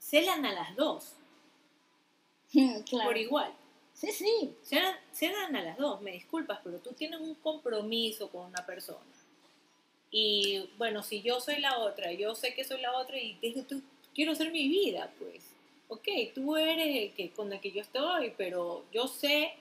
celan 0.00 0.46
a 0.46 0.52
las 0.52 0.76
dos. 0.76 1.12
Por 2.90 3.16
igual. 3.16 3.52
Sí, 3.92 4.12
sí. 4.12 4.54
Se 4.62 5.28
dan, 5.30 5.56
a 5.56 5.62
las 5.62 5.76
dos, 5.76 6.00
me 6.02 6.12
disculpas, 6.12 6.60
pero 6.62 6.78
tú 6.78 6.92
tienes 6.92 7.20
un 7.20 7.34
compromiso 7.34 8.28
con 8.30 8.46
una 8.46 8.64
persona. 8.64 9.00
Y 10.10 10.68
bueno, 10.78 11.02
si 11.02 11.22
yo 11.22 11.40
soy 11.40 11.60
la 11.60 11.78
otra, 11.78 12.12
yo 12.12 12.34
sé 12.34 12.54
que 12.54 12.64
soy 12.64 12.80
la 12.80 12.96
otra 12.96 13.18
y 13.18 13.36
tú, 13.68 13.82
quiero 14.14 14.32
hacer 14.32 14.52
mi 14.52 14.68
vida, 14.68 15.12
pues. 15.18 15.55
Ok, 15.88 16.08
tú 16.34 16.56
eres 16.56 16.96
el 16.96 17.12
que, 17.12 17.30
con 17.30 17.52
el 17.52 17.60
que 17.60 17.70
yo 17.70 17.80
estoy, 17.80 18.32
pero 18.36 18.84
yo 18.92 19.06
sé, 19.06 19.52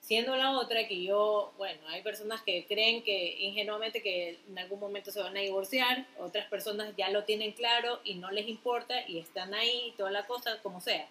siendo 0.00 0.36
la 0.36 0.58
otra, 0.58 0.86
que 0.88 1.02
yo, 1.02 1.52
bueno, 1.58 1.80
hay 1.88 2.02
personas 2.02 2.42
que 2.42 2.64
creen 2.66 3.02
que 3.02 3.36
ingenuamente 3.40 4.02
que 4.02 4.38
en 4.48 4.58
algún 4.58 4.80
momento 4.80 5.10
se 5.10 5.20
van 5.20 5.36
a 5.36 5.40
divorciar, 5.40 6.06
otras 6.18 6.46
personas 6.48 6.94
ya 6.96 7.10
lo 7.10 7.24
tienen 7.24 7.52
claro 7.52 8.00
y 8.04 8.14
no 8.14 8.30
les 8.30 8.48
importa 8.48 9.06
y 9.08 9.18
están 9.18 9.52
ahí, 9.52 9.92
toda 9.96 10.10
la 10.10 10.26
cosa, 10.26 10.62
como 10.62 10.80
sea. 10.80 11.06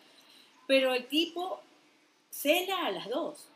Pero 0.67 0.93
el 0.93 1.07
tipo 1.07 1.61
cela 2.31 2.87
a 2.87 2.91
las 2.91 3.09
dos. 3.09 3.47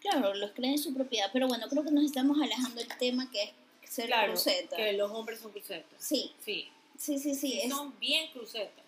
Claro, 0.00 0.32
los 0.34 0.52
creen 0.52 0.74
en 0.74 0.78
su 0.78 0.94
propiedad, 0.94 1.30
pero 1.32 1.48
bueno, 1.48 1.66
creo 1.68 1.82
que 1.82 1.90
nos 1.90 2.04
estamos 2.04 2.40
alejando 2.40 2.80
del 2.80 2.96
tema 2.98 3.28
que 3.30 3.42
es 3.42 3.50
ser 3.90 4.06
claro, 4.06 4.34
que 4.76 4.92
los 4.92 5.10
hombres 5.10 5.40
son 5.40 5.50
crucetas. 5.50 5.98
Sí. 5.98 6.32
Sí. 6.44 6.68
Sí, 6.96 7.18
sí, 7.18 7.34
sí. 7.34 7.62
Son 7.70 7.98
bien 7.98 8.30
crucetas. 8.32 8.84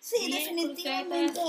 Sí, 0.00 0.32
definitivamente. 0.32 1.40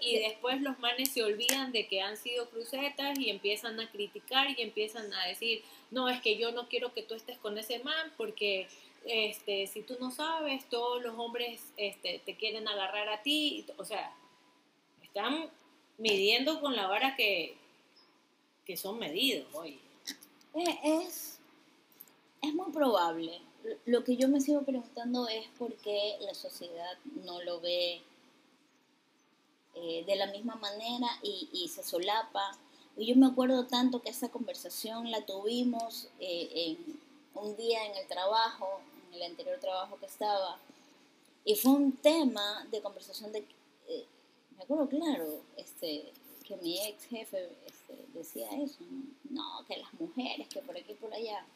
y 0.00 0.18
después 0.20 0.62
los 0.62 0.78
manes 0.78 1.10
se 1.10 1.22
olvidan 1.22 1.72
de 1.72 1.86
que 1.86 2.00
han 2.00 2.16
sido 2.16 2.48
crucetas 2.48 3.18
y 3.18 3.28
empiezan 3.28 3.78
a 3.78 3.90
criticar 3.90 4.48
y 4.50 4.62
empiezan 4.62 5.12
a 5.12 5.26
decir, 5.26 5.62
no, 5.90 6.08
es 6.08 6.20
que 6.22 6.38
yo 6.38 6.50
no 6.52 6.68
quiero 6.68 6.94
que 6.94 7.02
tú 7.02 7.14
estés 7.14 7.36
con 7.38 7.58
ese 7.58 7.80
man 7.80 8.12
porque 8.16 8.66
este, 9.04 9.66
si 9.66 9.82
tú 9.82 9.96
no 10.00 10.10
sabes, 10.10 10.66
todos 10.70 11.02
los 11.02 11.18
hombres 11.18 11.62
este, 11.76 12.20
te 12.24 12.34
quieren 12.34 12.66
agarrar 12.66 13.10
a 13.10 13.22
ti. 13.22 13.66
O 13.76 13.84
sea, 13.84 14.14
están 15.02 15.50
midiendo 15.98 16.60
con 16.60 16.76
la 16.76 16.86
vara 16.86 17.14
que, 17.14 17.56
que 18.64 18.76
son 18.76 18.98
medidos. 18.98 19.46
Eh, 19.64 20.78
Es, 20.82 21.40
es 22.42 22.54
muy 22.54 22.72
probable. 22.72 23.40
Lo 23.86 24.04
que 24.04 24.16
yo 24.16 24.28
me 24.28 24.40
sigo 24.40 24.62
preguntando 24.62 25.28
es 25.28 25.46
por 25.58 25.74
qué 25.76 26.16
la 26.20 26.34
sociedad 26.34 26.96
no 27.24 27.42
lo 27.42 27.60
ve 27.60 28.02
eh, 29.74 30.04
de 30.06 30.16
la 30.16 30.26
misma 30.26 30.56
manera 30.56 31.08
y, 31.22 31.48
y 31.52 31.68
se 31.68 31.82
solapa. 31.82 32.56
Y 32.96 33.06
yo 33.06 33.16
me 33.16 33.26
acuerdo 33.26 33.66
tanto 33.66 34.00
que 34.00 34.10
esa 34.10 34.28
conversación 34.28 35.10
la 35.10 35.24
tuvimos 35.24 36.08
eh, 36.18 36.50
en 36.54 37.00
un 37.34 37.56
día 37.56 37.84
en 37.86 37.96
el 37.96 38.06
trabajo, 38.08 38.80
en 39.08 39.14
el 39.14 39.22
anterior 39.22 39.58
trabajo 39.60 39.98
que 39.98 40.06
estaba, 40.06 40.58
y 41.44 41.54
fue 41.54 41.72
un 41.72 41.92
tema 41.92 42.66
de 42.70 42.82
conversación 42.82 43.32
de, 43.32 43.38
eh, 43.88 44.04
me 44.56 44.64
acuerdo 44.64 44.86
claro, 44.88 45.40
este, 45.56 46.12
que 46.44 46.56
mi 46.58 46.78
ex 46.86 47.04
jefe 47.04 47.48
este, 47.64 48.04
decía 48.12 48.48
eso, 48.50 48.78
¿no? 49.30 49.60
no, 49.60 49.66
que 49.66 49.78
las 49.78 49.94
mujeres, 49.94 50.48
que 50.48 50.60
por 50.60 50.76
aquí 50.76 50.92
y 50.92 50.96
por 50.96 51.12
allá. 51.14 51.46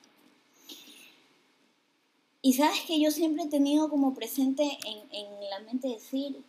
Y 2.42 2.54
sabes 2.54 2.80
que 2.86 3.00
yo 3.00 3.10
siempre 3.12 3.44
he 3.44 3.48
tenido 3.48 3.88
como 3.88 4.14
presente 4.14 4.64
en, 4.84 5.14
en 5.14 5.50
la 5.50 5.60
mente 5.60 5.88
decir, 5.88 6.42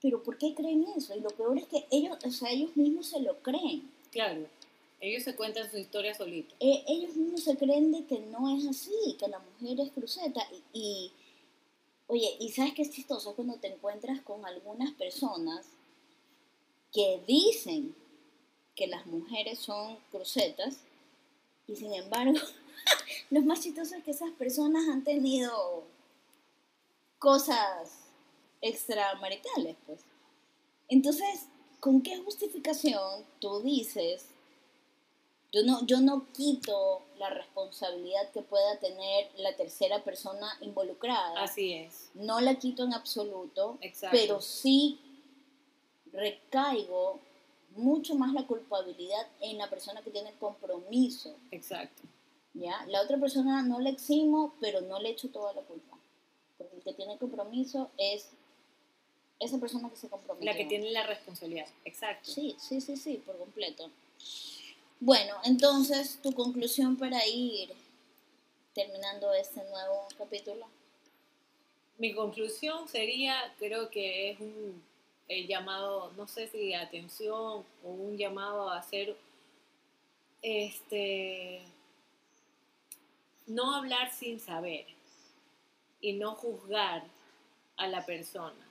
pero 0.00 0.22
¿por 0.22 0.38
qué 0.38 0.54
creen 0.54 0.86
eso? 0.96 1.14
Y 1.14 1.20
lo 1.20 1.28
peor 1.28 1.58
es 1.58 1.66
que 1.66 1.86
ellos, 1.90 2.16
o 2.24 2.30
sea, 2.30 2.50
ellos 2.50 2.74
mismos 2.76 3.06
se 3.06 3.20
lo 3.20 3.42
creen. 3.42 3.90
Claro, 4.10 4.46
ellos 5.00 5.22
se 5.22 5.36
cuentan 5.36 5.70
su 5.70 5.76
historia 5.76 6.14
solitos. 6.14 6.56
Eh, 6.60 6.84
ellos 6.88 7.14
mismos 7.16 7.44
se 7.44 7.56
creen 7.56 7.92
de 7.92 8.06
que 8.06 8.18
no 8.18 8.56
es 8.56 8.66
así, 8.66 9.16
que 9.18 9.28
la 9.28 9.38
mujer 9.38 9.80
es 9.80 9.92
cruceta. 9.92 10.40
Y, 10.72 10.78
y, 10.78 11.12
oye, 12.06 12.36
¿y 12.40 12.48
sabes 12.50 12.74
qué 12.74 12.82
es 12.82 12.90
chistoso? 12.90 13.34
Cuando 13.34 13.56
te 13.56 13.68
encuentras 13.68 14.22
con 14.22 14.44
algunas 14.46 14.92
personas 14.92 15.66
que 16.92 17.22
dicen 17.26 17.94
que 18.74 18.86
las 18.86 19.06
mujeres 19.06 19.58
son 19.58 19.98
crucetas 20.10 20.78
y 21.66 21.76
sin 21.76 21.92
embargo, 21.92 22.38
lo 23.30 23.40
más 23.42 23.60
chistoso 23.60 23.94
es 23.96 24.04
que 24.04 24.10
esas 24.10 24.30
personas 24.32 24.88
han 24.88 25.04
tenido 25.04 25.84
cosas 27.18 28.08
extramaritales, 28.60 29.76
pues. 29.86 30.00
Entonces, 30.88 31.46
¿con 31.78 32.02
qué 32.02 32.18
justificación 32.18 33.24
tú 33.38 33.60
dices, 33.62 34.26
yo 35.52 35.62
no, 35.64 35.86
yo 35.86 36.00
no 36.00 36.26
quito 36.32 37.02
la 37.18 37.30
responsabilidad 37.30 38.30
que 38.32 38.42
pueda 38.42 38.78
tener 38.78 39.30
la 39.36 39.54
tercera 39.56 40.02
persona 40.02 40.48
involucrada? 40.60 41.42
Así 41.42 41.74
es. 41.74 42.10
No 42.14 42.40
la 42.40 42.56
quito 42.56 42.84
en 42.84 42.94
absoluto, 42.94 43.78
Exacto. 43.80 44.16
pero 44.18 44.40
sí 44.40 44.98
recaigo 46.12 47.20
mucho 47.76 48.16
más 48.16 48.32
la 48.32 48.46
culpabilidad 48.46 49.28
en 49.40 49.58
la 49.58 49.70
persona 49.70 50.02
que 50.02 50.10
tiene 50.10 50.32
compromiso, 50.40 51.36
Exacto. 51.52 52.02
¿Ya? 52.54 52.84
La 52.86 53.02
otra 53.02 53.18
persona 53.18 53.62
no 53.62 53.80
le 53.80 53.90
eximo, 53.90 54.54
pero 54.60 54.80
no 54.80 55.00
le 55.00 55.10
echo 55.10 55.28
toda 55.30 55.52
la 55.52 55.62
culpa. 55.62 55.96
Porque 56.58 56.76
el 56.76 56.82
que 56.82 56.92
tiene 56.94 57.18
compromiso 57.18 57.90
es 57.96 58.30
esa 59.38 59.58
persona 59.58 59.88
que 59.90 59.96
se 59.96 60.08
comprometió. 60.08 60.50
La 60.50 60.56
que 60.56 60.66
tiene 60.66 60.90
la 60.90 61.06
responsabilidad. 61.06 61.66
Exacto. 61.84 62.30
Sí, 62.30 62.56
sí, 62.58 62.80
sí, 62.80 62.96
sí, 62.96 63.22
por 63.24 63.38
completo. 63.38 63.90
Bueno, 65.00 65.34
entonces, 65.44 66.20
tu 66.22 66.32
conclusión 66.32 66.96
para 66.96 67.26
ir 67.26 67.72
terminando 68.74 69.32
este 69.32 69.62
nuevo 69.64 70.06
capítulo. 70.18 70.66
Mi 71.98 72.14
conclusión 72.14 72.86
sería, 72.88 73.54
creo 73.58 73.90
que 73.90 74.30
es 74.30 74.40
un 74.40 74.82
eh, 75.28 75.46
llamado, 75.46 76.12
no 76.16 76.26
sé 76.28 76.48
si 76.48 76.68
de 76.68 76.76
atención 76.76 77.64
o 77.84 77.88
un 77.88 78.16
llamado 78.16 78.68
a 78.68 78.78
hacer, 78.78 79.16
este, 80.42 81.62
no 83.50 83.74
hablar 83.74 84.12
sin 84.12 84.40
saber 84.40 84.86
y 86.00 86.14
no 86.14 86.34
juzgar 86.34 87.02
a 87.76 87.86
la 87.88 88.04
persona. 88.06 88.66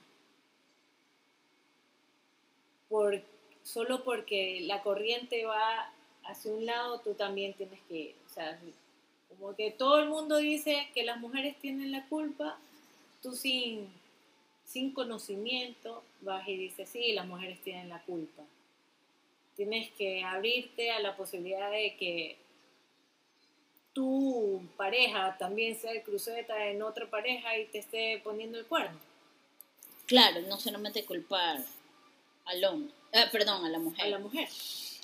Por, 2.88 3.22
solo 3.62 4.02
porque 4.02 4.60
la 4.62 4.82
corriente 4.82 5.44
va 5.44 5.92
hacia 6.24 6.52
un 6.52 6.66
lado, 6.66 7.00
tú 7.00 7.14
también 7.14 7.52
tienes 7.54 7.80
que 7.88 7.96
ir. 7.96 8.14
O 8.26 8.34
sea, 8.34 8.58
como 9.28 9.54
que 9.54 9.70
todo 9.70 10.00
el 10.00 10.08
mundo 10.08 10.38
dice 10.38 10.88
que 10.94 11.04
las 11.04 11.18
mujeres 11.18 11.56
tienen 11.60 11.92
la 11.92 12.06
culpa, 12.08 12.58
tú 13.22 13.34
sin, 13.34 13.88
sin 14.64 14.92
conocimiento 14.92 16.02
vas 16.22 16.48
y 16.48 16.56
dices, 16.56 16.88
sí, 16.88 17.12
las 17.12 17.26
mujeres 17.26 17.60
tienen 17.62 17.88
la 17.88 18.02
culpa. 18.02 18.42
Tienes 19.56 19.90
que 19.92 20.24
abrirte 20.24 20.90
a 20.90 21.00
la 21.00 21.16
posibilidad 21.16 21.70
de 21.70 21.96
que 21.96 22.38
tu 23.92 24.62
pareja 24.76 25.36
también 25.38 25.78
sea 25.78 26.02
cruceta 26.02 26.66
en 26.66 26.82
otra 26.82 27.08
pareja 27.08 27.56
y 27.58 27.66
te 27.66 27.78
esté 27.78 28.20
poniendo 28.22 28.58
el 28.58 28.66
cuerno. 28.66 28.98
Claro, 30.06 30.40
no 30.42 30.58
solamente 30.58 31.04
culpar 31.04 31.64
al 32.44 32.64
hombre, 32.64 32.92
eh, 33.12 33.26
perdón, 33.30 33.64
a 33.64 33.68
la 33.68 33.78
mujer. 33.78 34.04
A 34.04 34.08
la 34.08 34.18
mujer. 34.18 34.48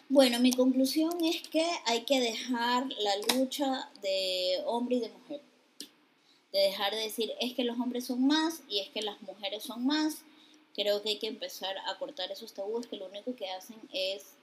Bueno, 0.08 0.38
mi 0.38 0.52
conclusión 0.52 1.12
es 1.24 1.42
que 1.48 1.66
hay 1.84 2.04
que 2.04 2.20
dejar 2.20 2.86
la 3.00 3.34
lucha 3.34 3.90
de 4.02 4.62
hombre 4.66 4.96
y 4.96 5.00
de 5.00 5.08
mujer. 5.08 5.40
De 6.52 6.60
dejar 6.60 6.92
de 6.92 7.00
decir 7.00 7.32
es 7.40 7.54
que 7.54 7.64
los 7.64 7.78
hombres 7.78 8.06
son 8.06 8.24
más 8.24 8.62
y 8.68 8.80
es 8.80 8.88
que 8.90 9.02
las 9.02 9.20
mujeres 9.22 9.64
son 9.64 9.84
más. 9.84 10.22
Creo 10.74 11.02
que 11.02 11.10
hay 11.10 11.18
que 11.18 11.26
empezar 11.26 11.76
a 11.86 11.98
cortar 11.98 12.30
esos 12.30 12.54
tabúes 12.54 12.86
que 12.86 12.96
lo 12.96 13.06
único 13.06 13.34
que 13.34 13.50
hacen 13.50 13.80
es 13.92 14.34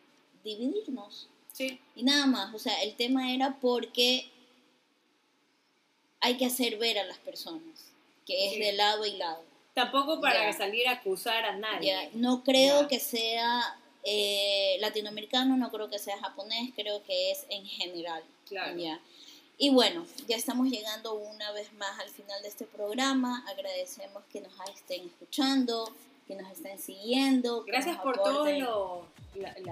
dividirnos. 0.43 1.29
Sí, 1.53 1.79
Y 1.95 2.03
nada 2.03 2.25
más, 2.25 2.53
o 2.53 2.59
sea, 2.59 2.81
el 2.83 2.95
tema 2.95 3.31
era 3.31 3.55
porque 3.61 4.29
hay 6.19 6.35
que 6.37 6.45
hacer 6.45 6.77
ver 6.77 6.97
a 6.99 7.03
las 7.05 7.17
personas 7.19 7.91
que 8.25 8.47
es 8.47 8.53
Sí. 8.53 8.59
de 8.59 8.73
lado 8.73 9.05
y 9.05 9.17
lado. 9.17 9.43
tampoco 9.73 10.21
para 10.21 10.53
salir 10.53 10.87
a 10.87 10.91
acusar 10.91 11.43
a 11.45 11.55
nadie. 11.57 12.09
No 12.13 12.43
creo 12.43 12.87
que 12.87 12.99
sea 12.99 13.75
eh, 14.03 14.77
latinoamericano, 14.81 15.55
no 15.57 15.71
creo 15.71 15.89
que 15.89 15.97
sea 15.97 16.17
japonés, 16.19 16.71
creo 16.75 17.01
que 17.03 17.31
es 17.31 17.45
en 17.49 17.65
general. 17.65 18.21
Claro. 18.47 18.77
Y 19.57 19.69
bueno, 19.69 20.05
ya 20.27 20.35
estamos 20.35 20.67
llegando 20.67 21.13
una 21.13 21.51
vez 21.53 21.71
más 21.73 21.97
al 21.99 22.09
final 22.09 22.41
de 22.43 22.49
este 22.49 22.65
programa. 22.65 23.45
Agradecemos 23.47 24.23
que 24.31 24.41
nos 24.41 24.51
estén 24.75 25.07
escuchando, 25.07 25.89
que 26.27 26.35
nos 26.35 26.51
estén 26.51 26.79
siguiendo. 26.79 27.63
Gracias 27.65 27.97
por 27.97 28.15
todos 28.17 28.49
lo- 28.57 29.05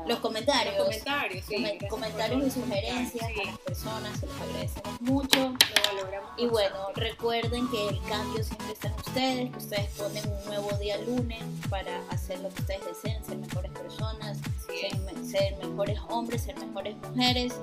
los 0.07 0.19
comentarios. 0.19 0.75
Los 0.75 0.85
comentarios, 0.85 1.45
sí, 1.45 1.55
come- 1.55 1.77
comentarios 1.89 2.47
y 2.47 2.51
sugerencias 2.51 3.23
a 3.25 3.45
las 3.45 3.59
personas, 3.59 4.19
se 4.19 4.25
los 4.25 4.41
agradecemos 4.41 5.01
mucho. 5.01 5.37
lo 5.37 5.97
valoramos 5.97 6.31
Y 6.37 6.45
bueno, 6.47 6.75
bastante. 6.77 7.01
recuerden 7.01 7.67
que 7.69 7.87
el 7.89 8.01
cambio 8.03 8.43
siempre 8.43 8.71
está 8.73 8.87
en 8.87 8.93
ustedes, 8.95 9.51
que 9.51 9.57
ustedes 9.57 9.89
ponen 9.91 10.23
un 10.27 10.45
nuevo 10.45 10.71
día 10.77 10.97
lunes 10.99 11.43
para 11.69 12.01
hacer 12.09 12.39
lo 12.39 12.49
que 12.49 12.61
ustedes 12.61 12.85
deseen, 12.87 13.23
ser 13.23 13.37
mejores 13.37 13.71
personas, 13.71 14.37
ser, 14.65 15.25
ser 15.25 15.57
mejores 15.57 15.99
hombres, 16.09 16.41
ser 16.43 16.57
mejores 16.57 16.95
mujeres. 16.97 17.53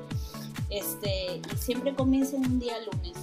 Este, 0.70 1.36
y 1.52 1.56
siempre 1.56 1.94
comiencen 1.94 2.40
un 2.44 2.58
día 2.60 2.74
lunes. 2.80 3.16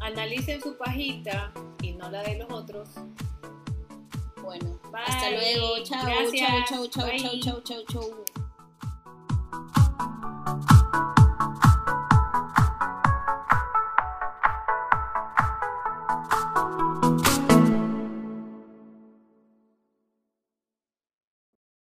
Analicen 0.00 0.60
su 0.60 0.76
pajita 0.76 1.52
y 1.80 1.92
no 1.92 2.10
la 2.10 2.22
de 2.22 2.36
los 2.36 2.50
otros. 2.50 2.88
Bueno, 4.44 4.78
Bye. 4.92 5.02
hasta 5.06 5.30
luego. 5.30 5.82
Chao, 5.84 6.02
chao, 6.04 6.66
chao, 6.66 6.86
chao, 6.88 7.10
chao, 7.18 7.40
chao, 7.40 7.60
chao, 7.60 7.82
chao. 7.88 8.33